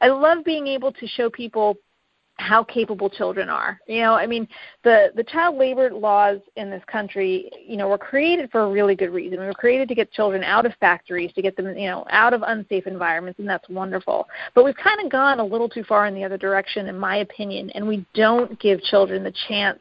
I 0.00 0.08
love 0.08 0.44
being 0.44 0.66
able 0.66 0.92
to 0.92 1.06
show 1.06 1.30
people 1.30 1.78
how 2.36 2.64
capable 2.64 3.08
children 3.08 3.48
are. 3.48 3.80
You 3.86 4.00
know, 4.00 4.14
I 4.14 4.26
mean, 4.26 4.48
the 4.82 5.12
the 5.14 5.22
child 5.24 5.56
labor 5.56 5.90
laws 5.90 6.38
in 6.56 6.68
this 6.68 6.82
country, 6.86 7.50
you 7.64 7.76
know, 7.76 7.88
were 7.88 7.98
created 7.98 8.50
for 8.50 8.62
a 8.62 8.70
really 8.70 8.96
good 8.96 9.10
reason. 9.10 9.38
We 9.38 9.46
were 9.46 9.54
created 9.54 9.88
to 9.88 9.94
get 9.94 10.10
children 10.12 10.42
out 10.42 10.66
of 10.66 10.72
factories, 10.80 11.32
to 11.34 11.42
get 11.42 11.56
them, 11.56 11.66
you 11.78 11.88
know, 11.88 12.04
out 12.10 12.34
of 12.34 12.42
unsafe 12.42 12.86
environments, 12.86 13.38
and 13.38 13.48
that's 13.48 13.68
wonderful. 13.68 14.28
But 14.54 14.64
we've 14.64 14.76
kind 14.76 15.00
of 15.04 15.12
gone 15.12 15.38
a 15.38 15.44
little 15.44 15.68
too 15.68 15.84
far 15.84 16.06
in 16.06 16.14
the 16.14 16.24
other 16.24 16.38
direction, 16.38 16.88
in 16.88 16.98
my 16.98 17.18
opinion, 17.18 17.70
and 17.70 17.86
we 17.86 18.04
don't 18.14 18.58
give 18.60 18.82
children 18.82 19.22
the 19.22 19.34
chance 19.48 19.80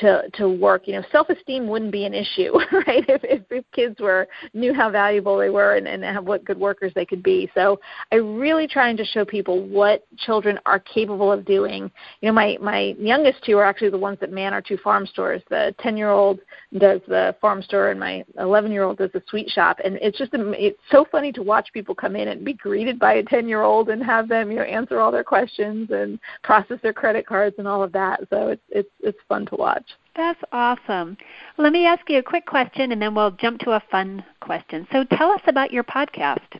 to 0.00 0.22
to 0.34 0.48
work. 0.48 0.86
You 0.86 0.94
know, 0.94 1.04
self 1.12 1.28
esteem 1.28 1.68
wouldn't 1.68 1.92
be 1.92 2.04
an 2.04 2.14
issue, 2.14 2.52
right? 2.86 3.04
If, 3.08 3.22
if 3.24 3.42
if 3.50 3.64
kids 3.72 4.00
were 4.00 4.28
knew 4.54 4.72
how 4.74 4.90
valuable 4.90 5.38
they 5.38 5.50
were 5.50 5.76
and, 5.76 5.86
and 5.86 6.02
have 6.04 6.24
what 6.24 6.44
good 6.44 6.58
workers 6.58 6.92
they 6.94 7.04
could 7.04 7.22
be. 7.22 7.50
So 7.54 7.80
I 8.12 8.16
really 8.16 8.66
trying 8.66 8.96
to 8.98 9.04
show 9.04 9.24
people 9.24 9.66
what 9.66 10.06
children 10.18 10.58
are 10.66 10.78
capable 10.78 11.32
of 11.32 11.44
doing. 11.44 11.90
You 12.20 12.28
know, 12.28 12.32
my 12.32 12.56
my 12.60 12.94
youngest 12.98 13.44
two 13.44 13.58
are 13.58 13.64
actually 13.64 13.90
the 13.90 13.98
ones 13.98 14.18
that 14.20 14.32
man 14.32 14.52
our 14.52 14.62
two 14.62 14.76
farm 14.78 15.06
stores. 15.06 15.42
The 15.50 15.74
ten 15.80 15.96
year 15.96 16.10
old 16.10 16.40
does 16.78 17.00
the 17.08 17.34
farm 17.40 17.62
store, 17.62 17.90
and 17.90 18.00
my 18.00 18.24
eleven 18.38 18.72
year 18.72 18.84
old 18.84 18.98
does 18.98 19.10
the 19.12 19.22
sweet 19.28 19.48
shop. 19.50 19.78
And 19.84 19.98
it's 20.02 20.18
just 20.18 20.30
it's 20.34 20.78
so 20.90 21.06
funny 21.10 21.32
to 21.32 21.42
watch 21.42 21.68
people 21.72 21.94
come 21.94 22.16
in 22.16 22.28
and 22.28 22.44
be 22.44 22.54
greeted 22.54 22.98
by 22.98 23.14
a 23.14 23.22
ten 23.22 23.48
year 23.48 23.62
old 23.62 23.88
and 23.88 24.02
have 24.02 24.28
them 24.28 24.50
you 24.50 24.56
know 24.56 24.62
answer 24.62 25.00
all 25.00 25.10
their 25.10 25.24
questions 25.24 25.90
and 25.90 26.18
process 26.42 26.78
their 26.82 26.92
credit 26.92 27.26
cards 27.26 27.56
and 27.58 27.68
all 27.68 27.82
of 27.82 27.92
that. 27.92 28.20
So 28.30 28.48
it's 28.48 28.62
it's 28.68 28.90
it's 29.00 29.18
fun 29.28 29.46
to 29.46 29.56
watch. 29.56 29.85
That's 30.16 30.40
awesome. 30.50 31.18
Let 31.58 31.72
me 31.72 31.86
ask 31.86 32.08
you 32.08 32.18
a 32.18 32.22
quick 32.22 32.46
question 32.46 32.90
and 32.90 33.02
then 33.02 33.14
we'll 33.14 33.32
jump 33.32 33.60
to 33.60 33.72
a 33.72 33.82
fun 33.90 34.24
question. 34.40 34.86
So 34.90 35.04
tell 35.04 35.30
us 35.30 35.42
about 35.46 35.72
your 35.72 35.84
podcast. 35.84 36.58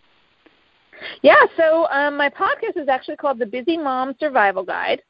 Yeah, 1.22 1.40
so 1.56 1.88
um, 1.90 2.16
my 2.16 2.28
podcast 2.28 2.76
is 2.76 2.88
actually 2.88 3.16
called 3.16 3.38
The 3.38 3.46
Busy 3.46 3.76
Mom 3.76 4.14
Survival 4.20 4.62
Guide 4.62 5.02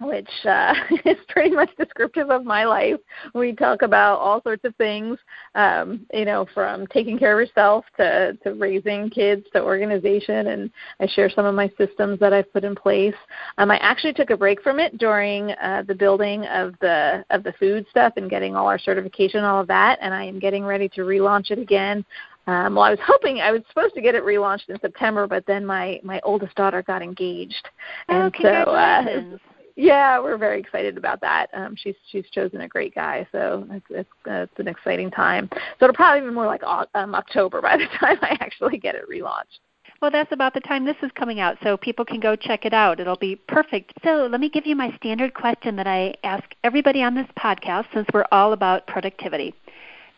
which 0.00 0.28
uh, 0.44 0.74
is 1.04 1.16
pretty 1.28 1.50
much 1.50 1.70
descriptive 1.76 2.30
of 2.30 2.44
my 2.44 2.64
life. 2.64 3.00
We 3.34 3.52
talk 3.52 3.82
about 3.82 4.18
all 4.18 4.42
sorts 4.42 4.64
of 4.64 4.74
things, 4.76 5.18
um, 5.54 6.06
you 6.12 6.24
know, 6.24 6.46
from 6.54 6.86
taking 6.88 7.18
care 7.18 7.38
of 7.38 7.46
yourself 7.46 7.84
to, 7.96 8.38
to 8.44 8.54
raising 8.54 9.10
kids 9.10 9.44
to 9.52 9.62
organization, 9.62 10.48
and 10.48 10.70
I 11.00 11.06
share 11.06 11.30
some 11.30 11.46
of 11.46 11.54
my 11.54 11.70
systems 11.78 12.20
that 12.20 12.32
I've 12.32 12.52
put 12.52 12.64
in 12.64 12.74
place. 12.74 13.14
Um, 13.58 13.70
I 13.70 13.78
actually 13.78 14.12
took 14.12 14.30
a 14.30 14.36
break 14.36 14.62
from 14.62 14.78
it 14.78 14.98
during 14.98 15.50
uh, 15.52 15.82
the 15.86 15.94
building 15.94 16.44
of 16.46 16.74
the 16.80 17.24
of 17.30 17.42
the 17.42 17.52
food 17.58 17.86
stuff 17.90 18.12
and 18.16 18.30
getting 18.30 18.54
all 18.54 18.66
our 18.66 18.78
certification, 18.78 19.38
and 19.38 19.46
all 19.46 19.60
of 19.60 19.68
that, 19.68 19.98
and 20.00 20.14
I 20.14 20.24
am 20.24 20.38
getting 20.38 20.64
ready 20.64 20.88
to 20.90 21.02
relaunch 21.02 21.50
it 21.50 21.58
again. 21.58 22.04
Um, 22.46 22.76
well, 22.76 22.84
I 22.84 22.90
was 22.90 22.98
hoping 23.04 23.40
I 23.40 23.50
was 23.50 23.60
supposed 23.68 23.94
to 23.94 24.00
get 24.00 24.14
it 24.14 24.24
relaunched 24.24 24.70
in 24.70 24.80
September, 24.80 25.26
but 25.26 25.44
then 25.46 25.66
my 25.66 26.00
my 26.02 26.20
oldest 26.22 26.54
daughter 26.54 26.82
got 26.82 27.02
engaged, 27.02 27.68
oh, 28.08 28.14
and 28.14 28.34
so 28.40 28.48
uh, 28.48 29.38
yeah, 29.78 30.18
we're 30.18 30.36
very 30.36 30.58
excited 30.58 30.98
about 30.98 31.20
that. 31.20 31.50
Um, 31.52 31.76
she's 31.76 31.94
she's 32.10 32.28
chosen 32.32 32.62
a 32.62 32.68
great 32.68 32.96
guy, 32.96 33.24
so 33.30 33.64
it's 33.70 33.86
it's, 33.90 34.10
uh, 34.28 34.42
it's 34.42 34.58
an 34.58 34.66
exciting 34.66 35.08
time. 35.08 35.48
So 35.52 35.84
it'll 35.84 35.94
probably 35.94 36.28
be 36.28 36.34
more 36.34 36.46
like 36.46 36.62
um, 36.94 37.14
October 37.14 37.62
by 37.62 37.76
the 37.76 37.86
time 38.00 38.18
I 38.20 38.36
actually 38.40 38.78
get 38.78 38.96
it 38.96 39.08
relaunched. 39.08 39.60
Well, 40.02 40.10
that's 40.10 40.32
about 40.32 40.52
the 40.54 40.60
time 40.60 40.84
this 40.84 40.96
is 41.00 41.12
coming 41.14 41.38
out, 41.38 41.58
so 41.62 41.76
people 41.76 42.04
can 42.04 42.18
go 42.18 42.34
check 42.34 42.64
it 42.64 42.74
out. 42.74 42.98
It'll 42.98 43.16
be 43.16 43.36
perfect. 43.36 43.92
So 44.02 44.26
let 44.28 44.40
me 44.40 44.48
give 44.48 44.66
you 44.66 44.74
my 44.74 44.94
standard 44.96 45.32
question 45.34 45.76
that 45.76 45.86
I 45.86 46.14
ask 46.24 46.44
everybody 46.64 47.00
on 47.04 47.14
this 47.14 47.28
podcast 47.38 47.86
since 47.94 48.08
we're 48.12 48.26
all 48.32 48.54
about 48.54 48.84
productivity. 48.88 49.54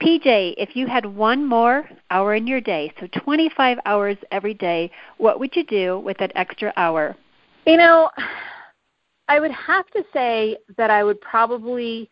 PJ, 0.02 0.55
if 0.57 0.75
you 0.75 0.87
had 0.87 1.05
one 1.05 1.45
more 1.45 1.87
hour 2.11 2.35
in 2.35 2.47
your 2.47 2.62
day, 2.62 2.95
so 2.99 3.07
25 3.23 3.76
hours 3.85 4.17
every 4.33 4.55
day, 4.55 4.90
what 5.19 5.38
would 5.38 5.55
you 5.55 5.64
do 5.64 5.99
with 5.99 6.17
that 6.17 6.33
extra 6.35 6.73
hour? 6.79 7.14
You 7.67 7.76
know, 7.76 8.09
I 9.30 9.38
would 9.38 9.52
have 9.52 9.87
to 9.92 10.02
say 10.12 10.58
that 10.76 10.90
I 10.90 11.04
would 11.04 11.20
probably 11.20 12.10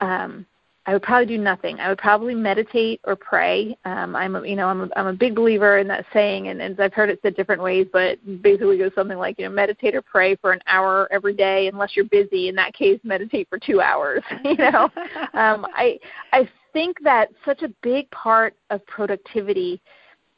um 0.00 0.46
I 0.88 0.92
would 0.92 1.02
probably 1.02 1.26
do 1.26 1.38
nothing. 1.38 1.80
I 1.80 1.88
would 1.88 1.98
probably 1.98 2.32
meditate 2.32 3.00
or 3.02 3.16
pray. 3.16 3.76
Um, 3.84 4.14
I'm, 4.14 4.36
a, 4.36 4.46
you 4.46 4.54
know, 4.54 4.68
I'm 4.68 4.82
a, 4.82 4.88
I'm 4.94 5.08
a 5.08 5.12
big 5.12 5.34
believer 5.34 5.78
in 5.78 5.88
that 5.88 6.06
saying, 6.12 6.46
and, 6.46 6.62
and 6.62 6.78
I've 6.80 6.94
heard 6.94 7.10
it 7.10 7.18
said 7.22 7.34
different 7.34 7.60
ways, 7.60 7.88
but 7.92 8.20
basically 8.40 8.76
it 8.76 8.78
goes 8.78 8.92
something 8.94 9.18
like, 9.18 9.36
you 9.36 9.46
know, 9.46 9.50
meditate 9.50 9.96
or 9.96 10.02
pray 10.02 10.36
for 10.36 10.52
an 10.52 10.60
hour 10.68 11.08
every 11.10 11.34
day, 11.34 11.66
unless 11.66 11.96
you're 11.96 12.04
busy. 12.04 12.48
In 12.48 12.54
that 12.54 12.72
case, 12.72 13.00
meditate 13.02 13.48
for 13.48 13.58
two 13.58 13.80
hours. 13.80 14.22
You 14.44 14.56
know, 14.58 14.84
um, 15.34 15.66
I 15.74 15.98
I 16.32 16.48
think 16.72 16.98
that 17.02 17.30
such 17.44 17.62
a 17.62 17.68
big 17.82 18.08
part 18.12 18.54
of 18.70 18.86
productivity 18.86 19.82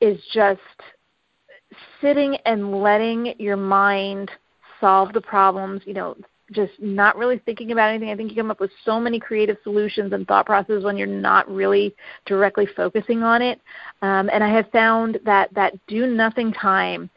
is 0.01 0.19
just 0.33 0.61
sitting 2.01 2.37
and 2.47 2.81
letting 2.81 3.35
your 3.39 3.59
mind 3.59 4.31
solve 4.81 5.13
the 5.13 5.21
problems, 5.21 5.83
you 5.85 5.95
know, 5.95 6.17
just 6.53 6.73
not 6.79 7.17
really 7.17 7.39
thinking 7.45 7.73
about 7.73 7.91
anything. 7.91 8.11
I 8.11 8.17
think 8.17 8.31
you 8.31 8.37
come 8.37 8.51
up 8.51 8.61
with 8.61 8.71
so 8.85 8.99
many 8.99 9.21
creative 9.21 9.59
solutions 9.63 10.13
and 10.13 10.27
thought 10.27 10.47
processes 10.47 10.85
when 10.85 10.97
you're 10.97 11.07
not 11.07 11.51
really 11.51 11.95
directly 12.27 12.67
focusing 12.77 13.23
on 13.23 13.43
it. 13.43 13.61
Um, 14.03 14.31
and 14.33 14.43
I 14.43 14.49
have 14.49 14.71
found 14.71 15.19
that 15.25 15.53
that 15.55 15.75
do 15.87 16.07
nothing 16.07 16.53
time 16.53 17.11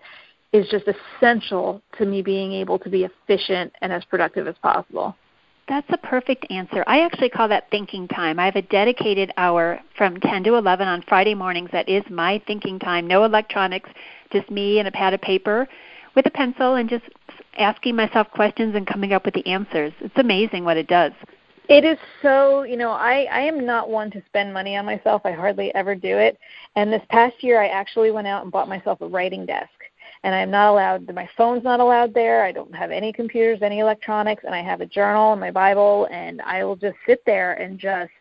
is 0.51 0.67
just 0.69 0.85
essential 0.87 1.81
to 1.97 2.05
me 2.05 2.21
being 2.21 2.51
able 2.51 2.77
to 2.79 2.89
be 2.89 3.05
efficient 3.05 3.71
and 3.81 3.93
as 3.93 4.03
productive 4.05 4.47
as 4.47 4.55
possible. 4.61 5.15
That's 5.69 5.87
a 5.91 5.97
perfect 5.97 6.45
answer. 6.49 6.83
I 6.85 6.99
actually 6.99 7.29
call 7.29 7.47
that 7.47 7.69
thinking 7.71 8.07
time. 8.09 8.39
I 8.39 8.45
have 8.45 8.57
a 8.57 8.61
dedicated 8.63 9.31
hour 9.37 9.79
from 9.97 10.19
10 10.19 10.43
to 10.43 10.55
11 10.55 10.85
on 10.85 11.03
Friday 11.07 11.33
mornings 11.33 11.69
that 11.71 11.87
is 11.87 12.03
my 12.09 12.41
thinking 12.45 12.77
time. 12.77 13.07
No 13.07 13.23
electronics, 13.23 13.89
just 14.33 14.51
me 14.51 14.79
and 14.79 14.87
a 14.89 14.91
pad 14.91 15.13
of 15.13 15.21
paper 15.21 15.69
with 16.15 16.25
a 16.25 16.31
pencil 16.31 16.75
and 16.75 16.89
just 16.89 17.05
asking 17.57 17.95
myself 17.95 18.29
questions 18.31 18.75
and 18.75 18.87
coming 18.87 19.13
up 19.13 19.25
with 19.25 19.33
the 19.33 19.45
answers. 19.45 19.93
It's 19.99 20.17
amazing 20.17 20.63
what 20.63 20.77
it 20.77 20.87
does. 20.87 21.11
It 21.69 21.85
is 21.85 21.97
so, 22.21 22.63
you 22.63 22.75
know, 22.75 22.91
I, 22.91 23.27
I 23.31 23.41
am 23.41 23.65
not 23.65 23.89
one 23.89 24.11
to 24.11 24.23
spend 24.25 24.53
money 24.53 24.75
on 24.75 24.85
myself. 24.85 25.21
I 25.23 25.31
hardly 25.31 25.73
ever 25.73 25.95
do 25.95 26.17
it. 26.17 26.37
And 26.75 26.91
this 26.91 27.03
past 27.09 27.35
year, 27.41 27.61
I 27.61 27.67
actually 27.67 28.11
went 28.11 28.27
out 28.27 28.43
and 28.43 28.51
bought 28.51 28.67
myself 28.67 28.99
a 29.01 29.07
writing 29.07 29.45
desk. 29.45 29.69
And 30.23 30.35
I'm 30.35 30.51
not 30.51 30.69
allowed, 30.69 31.13
my 31.13 31.29
phone's 31.37 31.63
not 31.63 31.79
allowed 31.79 32.13
there. 32.13 32.43
I 32.43 32.51
don't 32.51 32.75
have 32.75 32.91
any 32.91 33.13
computers, 33.13 33.59
any 33.61 33.79
electronics, 33.79 34.43
and 34.43 34.53
I 34.53 34.61
have 34.61 34.81
a 34.81 34.85
journal 34.85 35.31
and 35.31 35.41
my 35.41 35.49
Bible, 35.49 36.07
and 36.11 36.41
I 36.41 36.63
will 36.63 36.75
just 36.75 36.97
sit 37.07 37.23
there 37.25 37.53
and 37.53 37.79
just, 37.79 38.11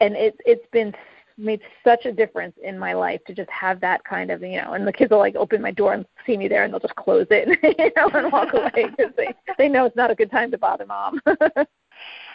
and 0.00 0.16
it, 0.16 0.40
it's 0.44 0.66
been 0.72 0.94
made 1.40 1.60
such 1.84 2.04
a 2.06 2.12
difference 2.12 2.54
in 2.62 2.78
my 2.78 2.92
life 2.92 3.20
to 3.26 3.34
just 3.34 3.50
have 3.50 3.80
that 3.80 4.02
kind 4.04 4.30
of 4.30 4.42
you 4.42 4.60
know 4.60 4.72
and 4.72 4.86
the 4.86 4.92
kids 4.92 5.10
will 5.10 5.18
like 5.18 5.36
open 5.36 5.60
my 5.60 5.70
door 5.70 5.94
and 5.94 6.04
see 6.26 6.36
me 6.36 6.48
there 6.48 6.64
and 6.64 6.72
they'll 6.72 6.80
just 6.80 6.96
close 6.96 7.26
it 7.30 7.48
you 7.78 7.90
know 7.96 8.08
and 8.14 8.32
walk 8.32 8.52
away 8.52 8.86
because 8.96 9.12
they 9.16 9.34
they 9.58 9.68
know 9.68 9.84
it's 9.84 9.96
not 9.96 10.10
a 10.10 10.14
good 10.14 10.30
time 10.30 10.50
to 10.50 10.58
bother 10.58 10.86
mom 10.86 11.20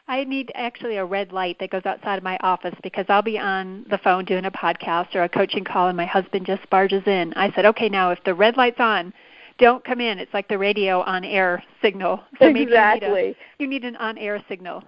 I 0.07 0.23
need 0.23 0.51
actually 0.53 0.97
a 0.97 1.05
red 1.05 1.31
light 1.31 1.57
that 1.59 1.71
goes 1.71 1.85
outside 1.85 2.17
of 2.17 2.23
my 2.23 2.37
office 2.41 2.75
because 2.83 3.05
I'll 3.09 3.23
be 3.23 3.39
on 3.39 3.85
the 3.89 3.97
phone 3.97 4.23
doing 4.25 4.45
a 4.45 4.51
podcast 4.51 5.15
or 5.15 5.23
a 5.23 5.29
coaching 5.29 5.63
call 5.63 5.87
and 5.87 5.97
my 5.97 6.05
husband 6.05 6.45
just 6.45 6.69
barges 6.69 7.01
in. 7.07 7.33
I 7.33 7.51
said, 7.53 7.65
"Okay, 7.65 7.89
now 7.89 8.11
if 8.11 8.23
the 8.23 8.35
red 8.35 8.55
light's 8.55 8.79
on, 8.79 9.11
don't 9.57 9.83
come 9.83 10.01
in. 10.01 10.19
It's 10.19 10.33
like 10.33 10.47
the 10.47 10.57
radio 10.57 11.01
on 11.01 11.23
air 11.23 11.63
signal. 11.81 12.21
So 12.39 12.47
maybe 12.47 12.63
exactly. 12.63 13.07
you, 13.07 13.15
need 13.15 13.31
a, 13.31 13.63
you 13.63 13.67
need 13.67 13.83
an 13.85 13.95
on 13.95 14.17
air 14.17 14.43
signal. 14.49 14.83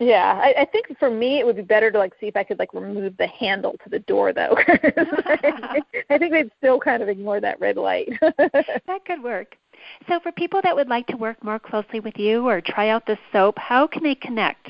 Yeah, 0.00 0.38
I, 0.40 0.62
I 0.62 0.64
think 0.64 0.96
for 0.98 1.10
me 1.10 1.40
it 1.40 1.46
would 1.46 1.56
be 1.56 1.62
better 1.62 1.90
to 1.90 1.98
like 1.98 2.12
see 2.20 2.26
if 2.26 2.36
I 2.36 2.44
could 2.44 2.60
like 2.60 2.72
remove 2.72 3.16
the 3.16 3.26
handle 3.26 3.74
to 3.82 3.90
the 3.90 3.98
door 4.00 4.32
though. 4.32 4.56
I 6.08 6.18
think 6.18 6.32
they'd 6.32 6.52
still 6.58 6.78
kind 6.78 7.02
of 7.02 7.08
ignore 7.08 7.40
that 7.40 7.58
red 7.60 7.76
light. 7.76 8.08
that 8.20 9.04
could 9.06 9.22
work. 9.22 9.56
So 10.08 10.20
for 10.20 10.30
people 10.32 10.60
that 10.62 10.76
would 10.76 10.88
like 10.88 11.06
to 11.08 11.16
work 11.16 11.42
more 11.42 11.58
closely 11.58 11.98
with 12.00 12.16
you 12.16 12.48
or 12.48 12.60
try 12.60 12.90
out 12.90 13.06
the 13.06 13.18
soap, 13.32 13.58
how 13.58 13.88
can 13.88 14.04
they 14.04 14.14
connect? 14.14 14.68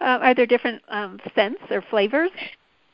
uh, 0.00 0.18
are 0.22 0.34
there 0.34 0.46
different 0.46 0.80
um, 0.88 1.18
scents 1.34 1.60
or 1.70 1.82
flavors? 1.90 2.30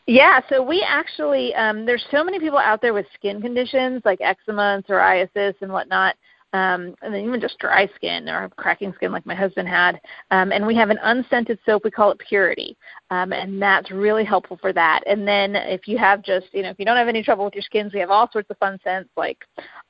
Yeah, 0.06 0.40
so 0.48 0.62
we 0.62 0.84
actually 0.86 1.54
um, 1.54 1.84
there's 1.84 2.04
so 2.10 2.22
many 2.22 2.38
people 2.38 2.58
out 2.58 2.80
there 2.80 2.94
with 2.94 3.06
skin 3.14 3.40
conditions 3.42 4.02
like 4.04 4.20
eczema 4.20 4.74
and 4.76 4.86
psoriasis 4.86 5.54
and 5.60 5.72
whatnot 5.72 6.14
um, 6.52 6.94
and 7.02 7.12
then 7.12 7.24
even 7.24 7.40
just 7.40 7.58
dry 7.58 7.88
skin 7.94 8.28
or 8.28 8.48
cracking 8.50 8.92
skin 8.94 9.12
like 9.12 9.26
my 9.26 9.34
husband 9.34 9.68
had. 9.68 10.00
Um, 10.30 10.52
and 10.52 10.66
we 10.66 10.74
have 10.76 10.90
an 10.90 10.98
unscented 11.02 11.58
soap. 11.66 11.84
We 11.84 11.90
call 11.90 12.10
it 12.12 12.20
Purity, 12.28 12.76
um, 13.10 13.32
and 13.32 13.60
that's 13.60 13.90
really 13.90 14.24
helpful 14.24 14.58
for 14.60 14.72
that. 14.72 15.02
And 15.06 15.26
then 15.26 15.56
if 15.56 15.86
you 15.86 15.98
have 15.98 16.22
just, 16.22 16.46
you 16.52 16.62
know, 16.62 16.70
if 16.70 16.78
you 16.78 16.84
don't 16.84 16.96
have 16.96 17.08
any 17.08 17.22
trouble 17.22 17.44
with 17.44 17.54
your 17.54 17.62
skins, 17.62 17.92
we 17.92 18.00
have 18.00 18.10
all 18.10 18.30
sorts 18.32 18.50
of 18.50 18.58
fun 18.58 18.78
scents 18.82 19.10
like 19.16 19.38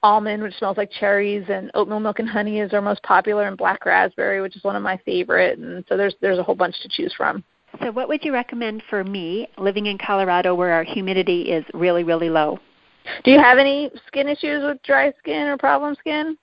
almond, 0.02 0.42
which 0.42 0.54
smells 0.54 0.76
like 0.76 0.90
cherries, 0.90 1.44
and 1.48 1.70
oatmeal 1.74 2.00
milk 2.00 2.18
and 2.18 2.28
honey 2.28 2.60
is 2.60 2.72
our 2.72 2.82
most 2.82 3.02
popular, 3.02 3.46
and 3.46 3.56
black 3.56 3.84
raspberry, 3.84 4.40
which 4.40 4.56
is 4.56 4.64
one 4.64 4.76
of 4.76 4.82
my 4.82 4.98
favorite. 5.04 5.58
And 5.58 5.84
so 5.88 5.96
there's 5.96 6.14
there's 6.20 6.38
a 6.38 6.42
whole 6.42 6.54
bunch 6.54 6.74
to 6.82 6.88
choose 6.88 7.14
from. 7.16 7.44
So, 7.82 7.90
what 7.90 8.08
would 8.08 8.24
you 8.24 8.32
recommend 8.32 8.82
for 8.88 9.04
me 9.04 9.48
living 9.58 9.86
in 9.86 9.98
Colorado 9.98 10.54
where 10.54 10.72
our 10.72 10.84
humidity 10.84 11.42
is 11.42 11.64
really, 11.74 12.04
really 12.04 12.30
low? 12.30 12.58
Do 13.24 13.30
you 13.30 13.38
have 13.38 13.58
any 13.58 13.90
skin 14.06 14.28
issues 14.28 14.64
with 14.64 14.82
dry 14.82 15.12
skin 15.18 15.46
or 15.46 15.56
problem 15.56 15.94
skin? 15.98 16.36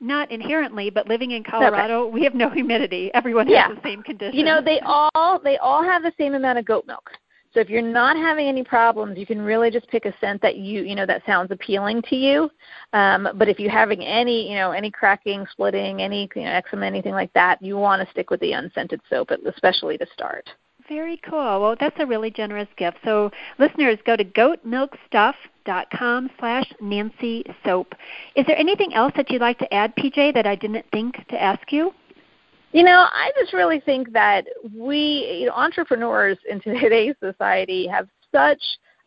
Not 0.00 0.30
inherently, 0.30 0.88
but 0.88 1.06
living 1.08 1.32
in 1.32 1.44
Colorado, 1.44 2.04
okay. 2.04 2.14
we 2.14 2.24
have 2.24 2.34
no 2.34 2.48
humidity. 2.48 3.10
Everyone 3.12 3.46
has 3.48 3.76
the 3.76 3.82
same 3.82 4.02
condition. 4.02 4.38
You 4.38 4.44
know, 4.44 4.62
they 4.62 4.80
all 4.80 5.38
they 5.38 5.58
all 5.58 5.82
have 5.82 6.02
the 6.02 6.12
same 6.16 6.34
amount 6.34 6.58
of 6.58 6.64
goat 6.64 6.86
milk. 6.86 7.10
So 7.52 7.58
if 7.58 7.68
you're 7.68 7.82
not 7.82 8.16
having 8.16 8.46
any 8.46 8.62
problems, 8.62 9.18
you 9.18 9.26
can 9.26 9.42
really 9.42 9.70
just 9.70 9.88
pick 9.88 10.04
a 10.06 10.14
scent 10.20 10.40
that 10.40 10.56
you 10.56 10.82
you 10.82 10.94
know 10.94 11.04
that 11.04 11.22
sounds 11.26 11.50
appealing 11.50 12.00
to 12.08 12.16
you. 12.16 12.50
Um, 12.92 13.28
but 13.34 13.48
if 13.48 13.58
you're 13.58 13.70
having 13.70 14.02
any 14.02 14.48
you 14.48 14.54
know 14.54 14.70
any 14.70 14.90
cracking, 14.90 15.46
splitting, 15.52 16.00
any 16.00 16.30
you 16.34 16.42
know 16.42 16.50
eczema, 16.50 16.86
anything 16.86 17.12
like 17.12 17.32
that, 17.34 17.60
you 17.60 17.76
want 17.76 18.02
to 18.02 18.10
stick 18.10 18.30
with 18.30 18.40
the 18.40 18.52
unscented 18.52 19.00
soap, 19.10 19.30
especially 19.46 19.98
to 19.98 20.06
start. 20.14 20.48
Very 20.90 21.18
cool. 21.18 21.60
Well, 21.60 21.76
that's 21.78 21.94
a 22.00 22.04
really 22.04 22.32
generous 22.32 22.66
gift. 22.76 22.96
So 23.04 23.30
listeners, 23.60 23.96
go 24.04 24.16
to 24.16 24.24
goatmilkstuff.com 24.24 26.30
slash 26.40 26.72
Nancy 26.80 27.44
Soap. 27.64 27.94
Is 28.34 28.44
there 28.46 28.58
anything 28.58 28.92
else 28.92 29.12
that 29.16 29.30
you'd 29.30 29.40
like 29.40 29.60
to 29.60 29.72
add, 29.72 29.94
PJ, 29.94 30.34
that 30.34 30.48
I 30.48 30.56
didn't 30.56 30.84
think 30.90 31.24
to 31.28 31.40
ask 31.40 31.70
you? 31.70 31.94
You 32.72 32.82
know, 32.82 33.06
I 33.08 33.30
just 33.38 33.52
really 33.52 33.78
think 33.78 34.12
that 34.14 34.46
we, 34.76 35.42
you 35.42 35.46
know, 35.46 35.52
entrepreneurs 35.52 36.38
in 36.50 36.60
today's 36.60 37.14
society 37.22 37.86
have 37.86 38.08
such 38.34 38.60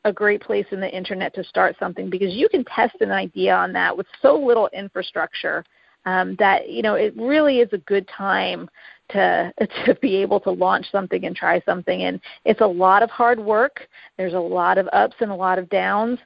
a 0.05 0.13
great 0.13 0.41
place 0.41 0.67
in 0.71 0.79
the 0.79 0.89
internet 0.89 1.35
to 1.35 1.43
start 1.43 1.75
something 1.79 2.09
because 2.09 2.33
you 2.33 2.47
can 2.47 2.63
test 2.63 2.95
an 3.01 3.11
idea 3.11 3.53
on 3.53 3.73
that 3.73 3.95
with 3.95 4.07
so 4.21 4.37
little 4.37 4.69
infrastructure 4.71 5.65
um, 6.05 6.35
that 6.39 6.69
you 6.69 6.81
know 6.81 6.95
it 6.95 7.13
really 7.17 7.59
is 7.59 7.69
a 7.71 7.77
good 7.79 8.07
time 8.07 8.69
to 9.09 9.53
to 9.85 9.95
be 9.95 10.15
able 10.17 10.39
to 10.39 10.51
launch 10.51 10.91
something 10.91 11.25
and 11.25 11.35
try 11.35 11.61
something 11.65 12.03
and 12.03 12.19
it's 12.45 12.61
a 12.61 12.67
lot 12.67 13.03
of 13.03 13.09
hard 13.09 13.39
work 13.39 13.87
there's 14.17 14.33
a 14.33 14.39
lot 14.39 14.77
of 14.77 14.87
ups 14.93 15.15
and 15.19 15.31
a 15.31 15.35
lot 15.35 15.59
of 15.59 15.69
downs 15.69 16.19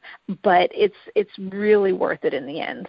but 0.44 0.70
it's 0.74 0.96
it's 1.16 1.32
really 1.38 1.94
worth 1.94 2.24
it 2.24 2.34
in 2.34 2.46
the 2.46 2.60
end 2.60 2.88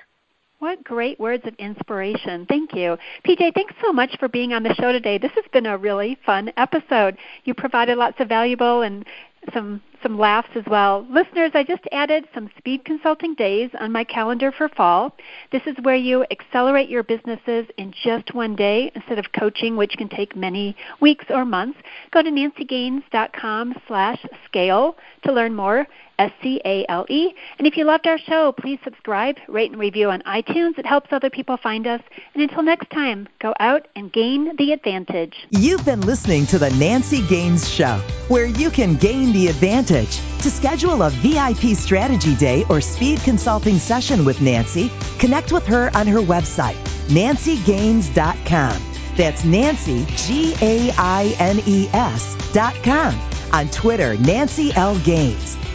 what 0.61 0.83
great 0.83 1.21
words 1.21 1.45
of 1.47 1.55
inspiration. 1.61 2.45
Thank 2.47 2.75
you. 2.75 2.97
PJ, 3.25 3.55
thanks 3.55 3.75
so 3.81 3.93
much 3.93 4.17
for 4.19 4.29
being 4.29 4.53
on 4.53 4.65
the 4.65 4.75
show 4.75 4.91
today. 4.91 5.17
This 5.17 5.31
has 5.37 5.45
been 5.53 5.67
a 5.67 5.79
really 5.79 6.19
fun 6.27 6.51
episode. 6.57 7.17
You 7.45 7.55
provided 7.55 7.97
lots 7.97 8.19
of 8.19 8.29
valuable 8.29 8.83
and 8.83 9.07
some 9.55 9.81
some 10.03 10.19
laughs 10.19 10.51
as 10.55 10.65
well. 10.67 11.07
Listeners, 11.11 11.53
I 11.55 11.65
just 11.65 11.83
added 11.93 12.27
some 12.35 12.51
speed 12.59 12.85
consulting 12.85 13.35
days 13.35 13.71
on 13.81 13.93
my 13.93 14.05
calendar 14.05 14.53
for 14.53 14.69
fall. 14.69 15.15
This 15.53 15.63
is 15.67 15.77
where 15.83 15.97
you 15.97 16.25
accelerate 16.31 16.89
your 16.89 17.03
businesses 17.03 17.67
in 17.77 17.93
just 18.05 18.35
one 18.35 18.57
day 18.57 18.91
instead 18.95 19.19
of 19.19 19.33
coaching, 19.33 19.77
which 19.77 19.97
can 19.97 20.09
take 20.09 20.37
many 20.37 20.77
weeks 21.01 21.25
or 21.31 21.45
months. 21.45 21.79
Go 22.13 22.23
to 22.23 22.31
nancygaines.com 22.31 23.75
slash 23.87 24.25
scale 24.47 24.97
to 25.25 25.33
learn 25.33 25.55
more, 25.55 25.87
S-C-A-L-E. 26.19 27.35
And 27.59 27.67
if 27.67 27.77
you 27.77 27.85
loved 27.85 28.07
our 28.07 28.19
show, 28.19 28.53
please 28.53 28.79
subscribe, 28.85 29.37
rate, 29.49 29.71
and 29.71 29.81
review 29.81 30.11
on 30.11 30.23
iTunes. 30.23 30.79
It 30.79 30.87
helps 30.87 31.13
other 31.13 31.31
people 31.31 31.57
find 31.57 31.87
us. 31.87 32.01
And 32.35 32.43
until 32.43 32.63
next 32.63 32.91
time, 32.91 33.29
go 33.39 33.55
out 33.59 33.87
and 33.95 34.13
gain 34.13 34.57
the 34.57 34.73
advantage. 34.73 35.47
You've 35.51 35.85
been 35.85 36.01
listening 36.01 36.47
to 36.47 36.59
The 36.59 36.71
Nancy 36.71 37.27
Gaines 37.27 37.69
Show, 37.69 38.01
where 38.29 38.47
you 38.47 38.71
can 38.71 38.97
gain 38.97 39.33
the 39.33 39.49
advantage. 39.49 40.21
To 40.43 40.51
schedule 40.51 41.03
a 41.03 41.11
VIP 41.11 41.77
strategy 41.77 42.35
day 42.37 42.65
or 42.69 42.81
speed 42.81 43.21
consulting 43.21 43.79
session 43.79 44.25
with 44.25 44.41
Nancy, 44.41 44.91
connect 45.19 45.53
with 45.53 45.67
her 45.67 45.91
on 45.95 46.07
her 46.07 46.21
website, 46.21 46.77
nancygaines.com. 47.09 48.83
That's 49.17 49.45
Nancy, 49.45 50.07
G 50.17 50.55
A 50.63 50.93
I 50.97 51.35
N 51.41 51.61
E 51.67 51.89
S 51.93 52.53
dot 52.53 52.75
com. 52.85 53.19
On 53.53 53.69
Twitter, 53.69 54.17
Nancy 54.19 54.73
L. 54.75 54.97
Gaines. 55.01 55.57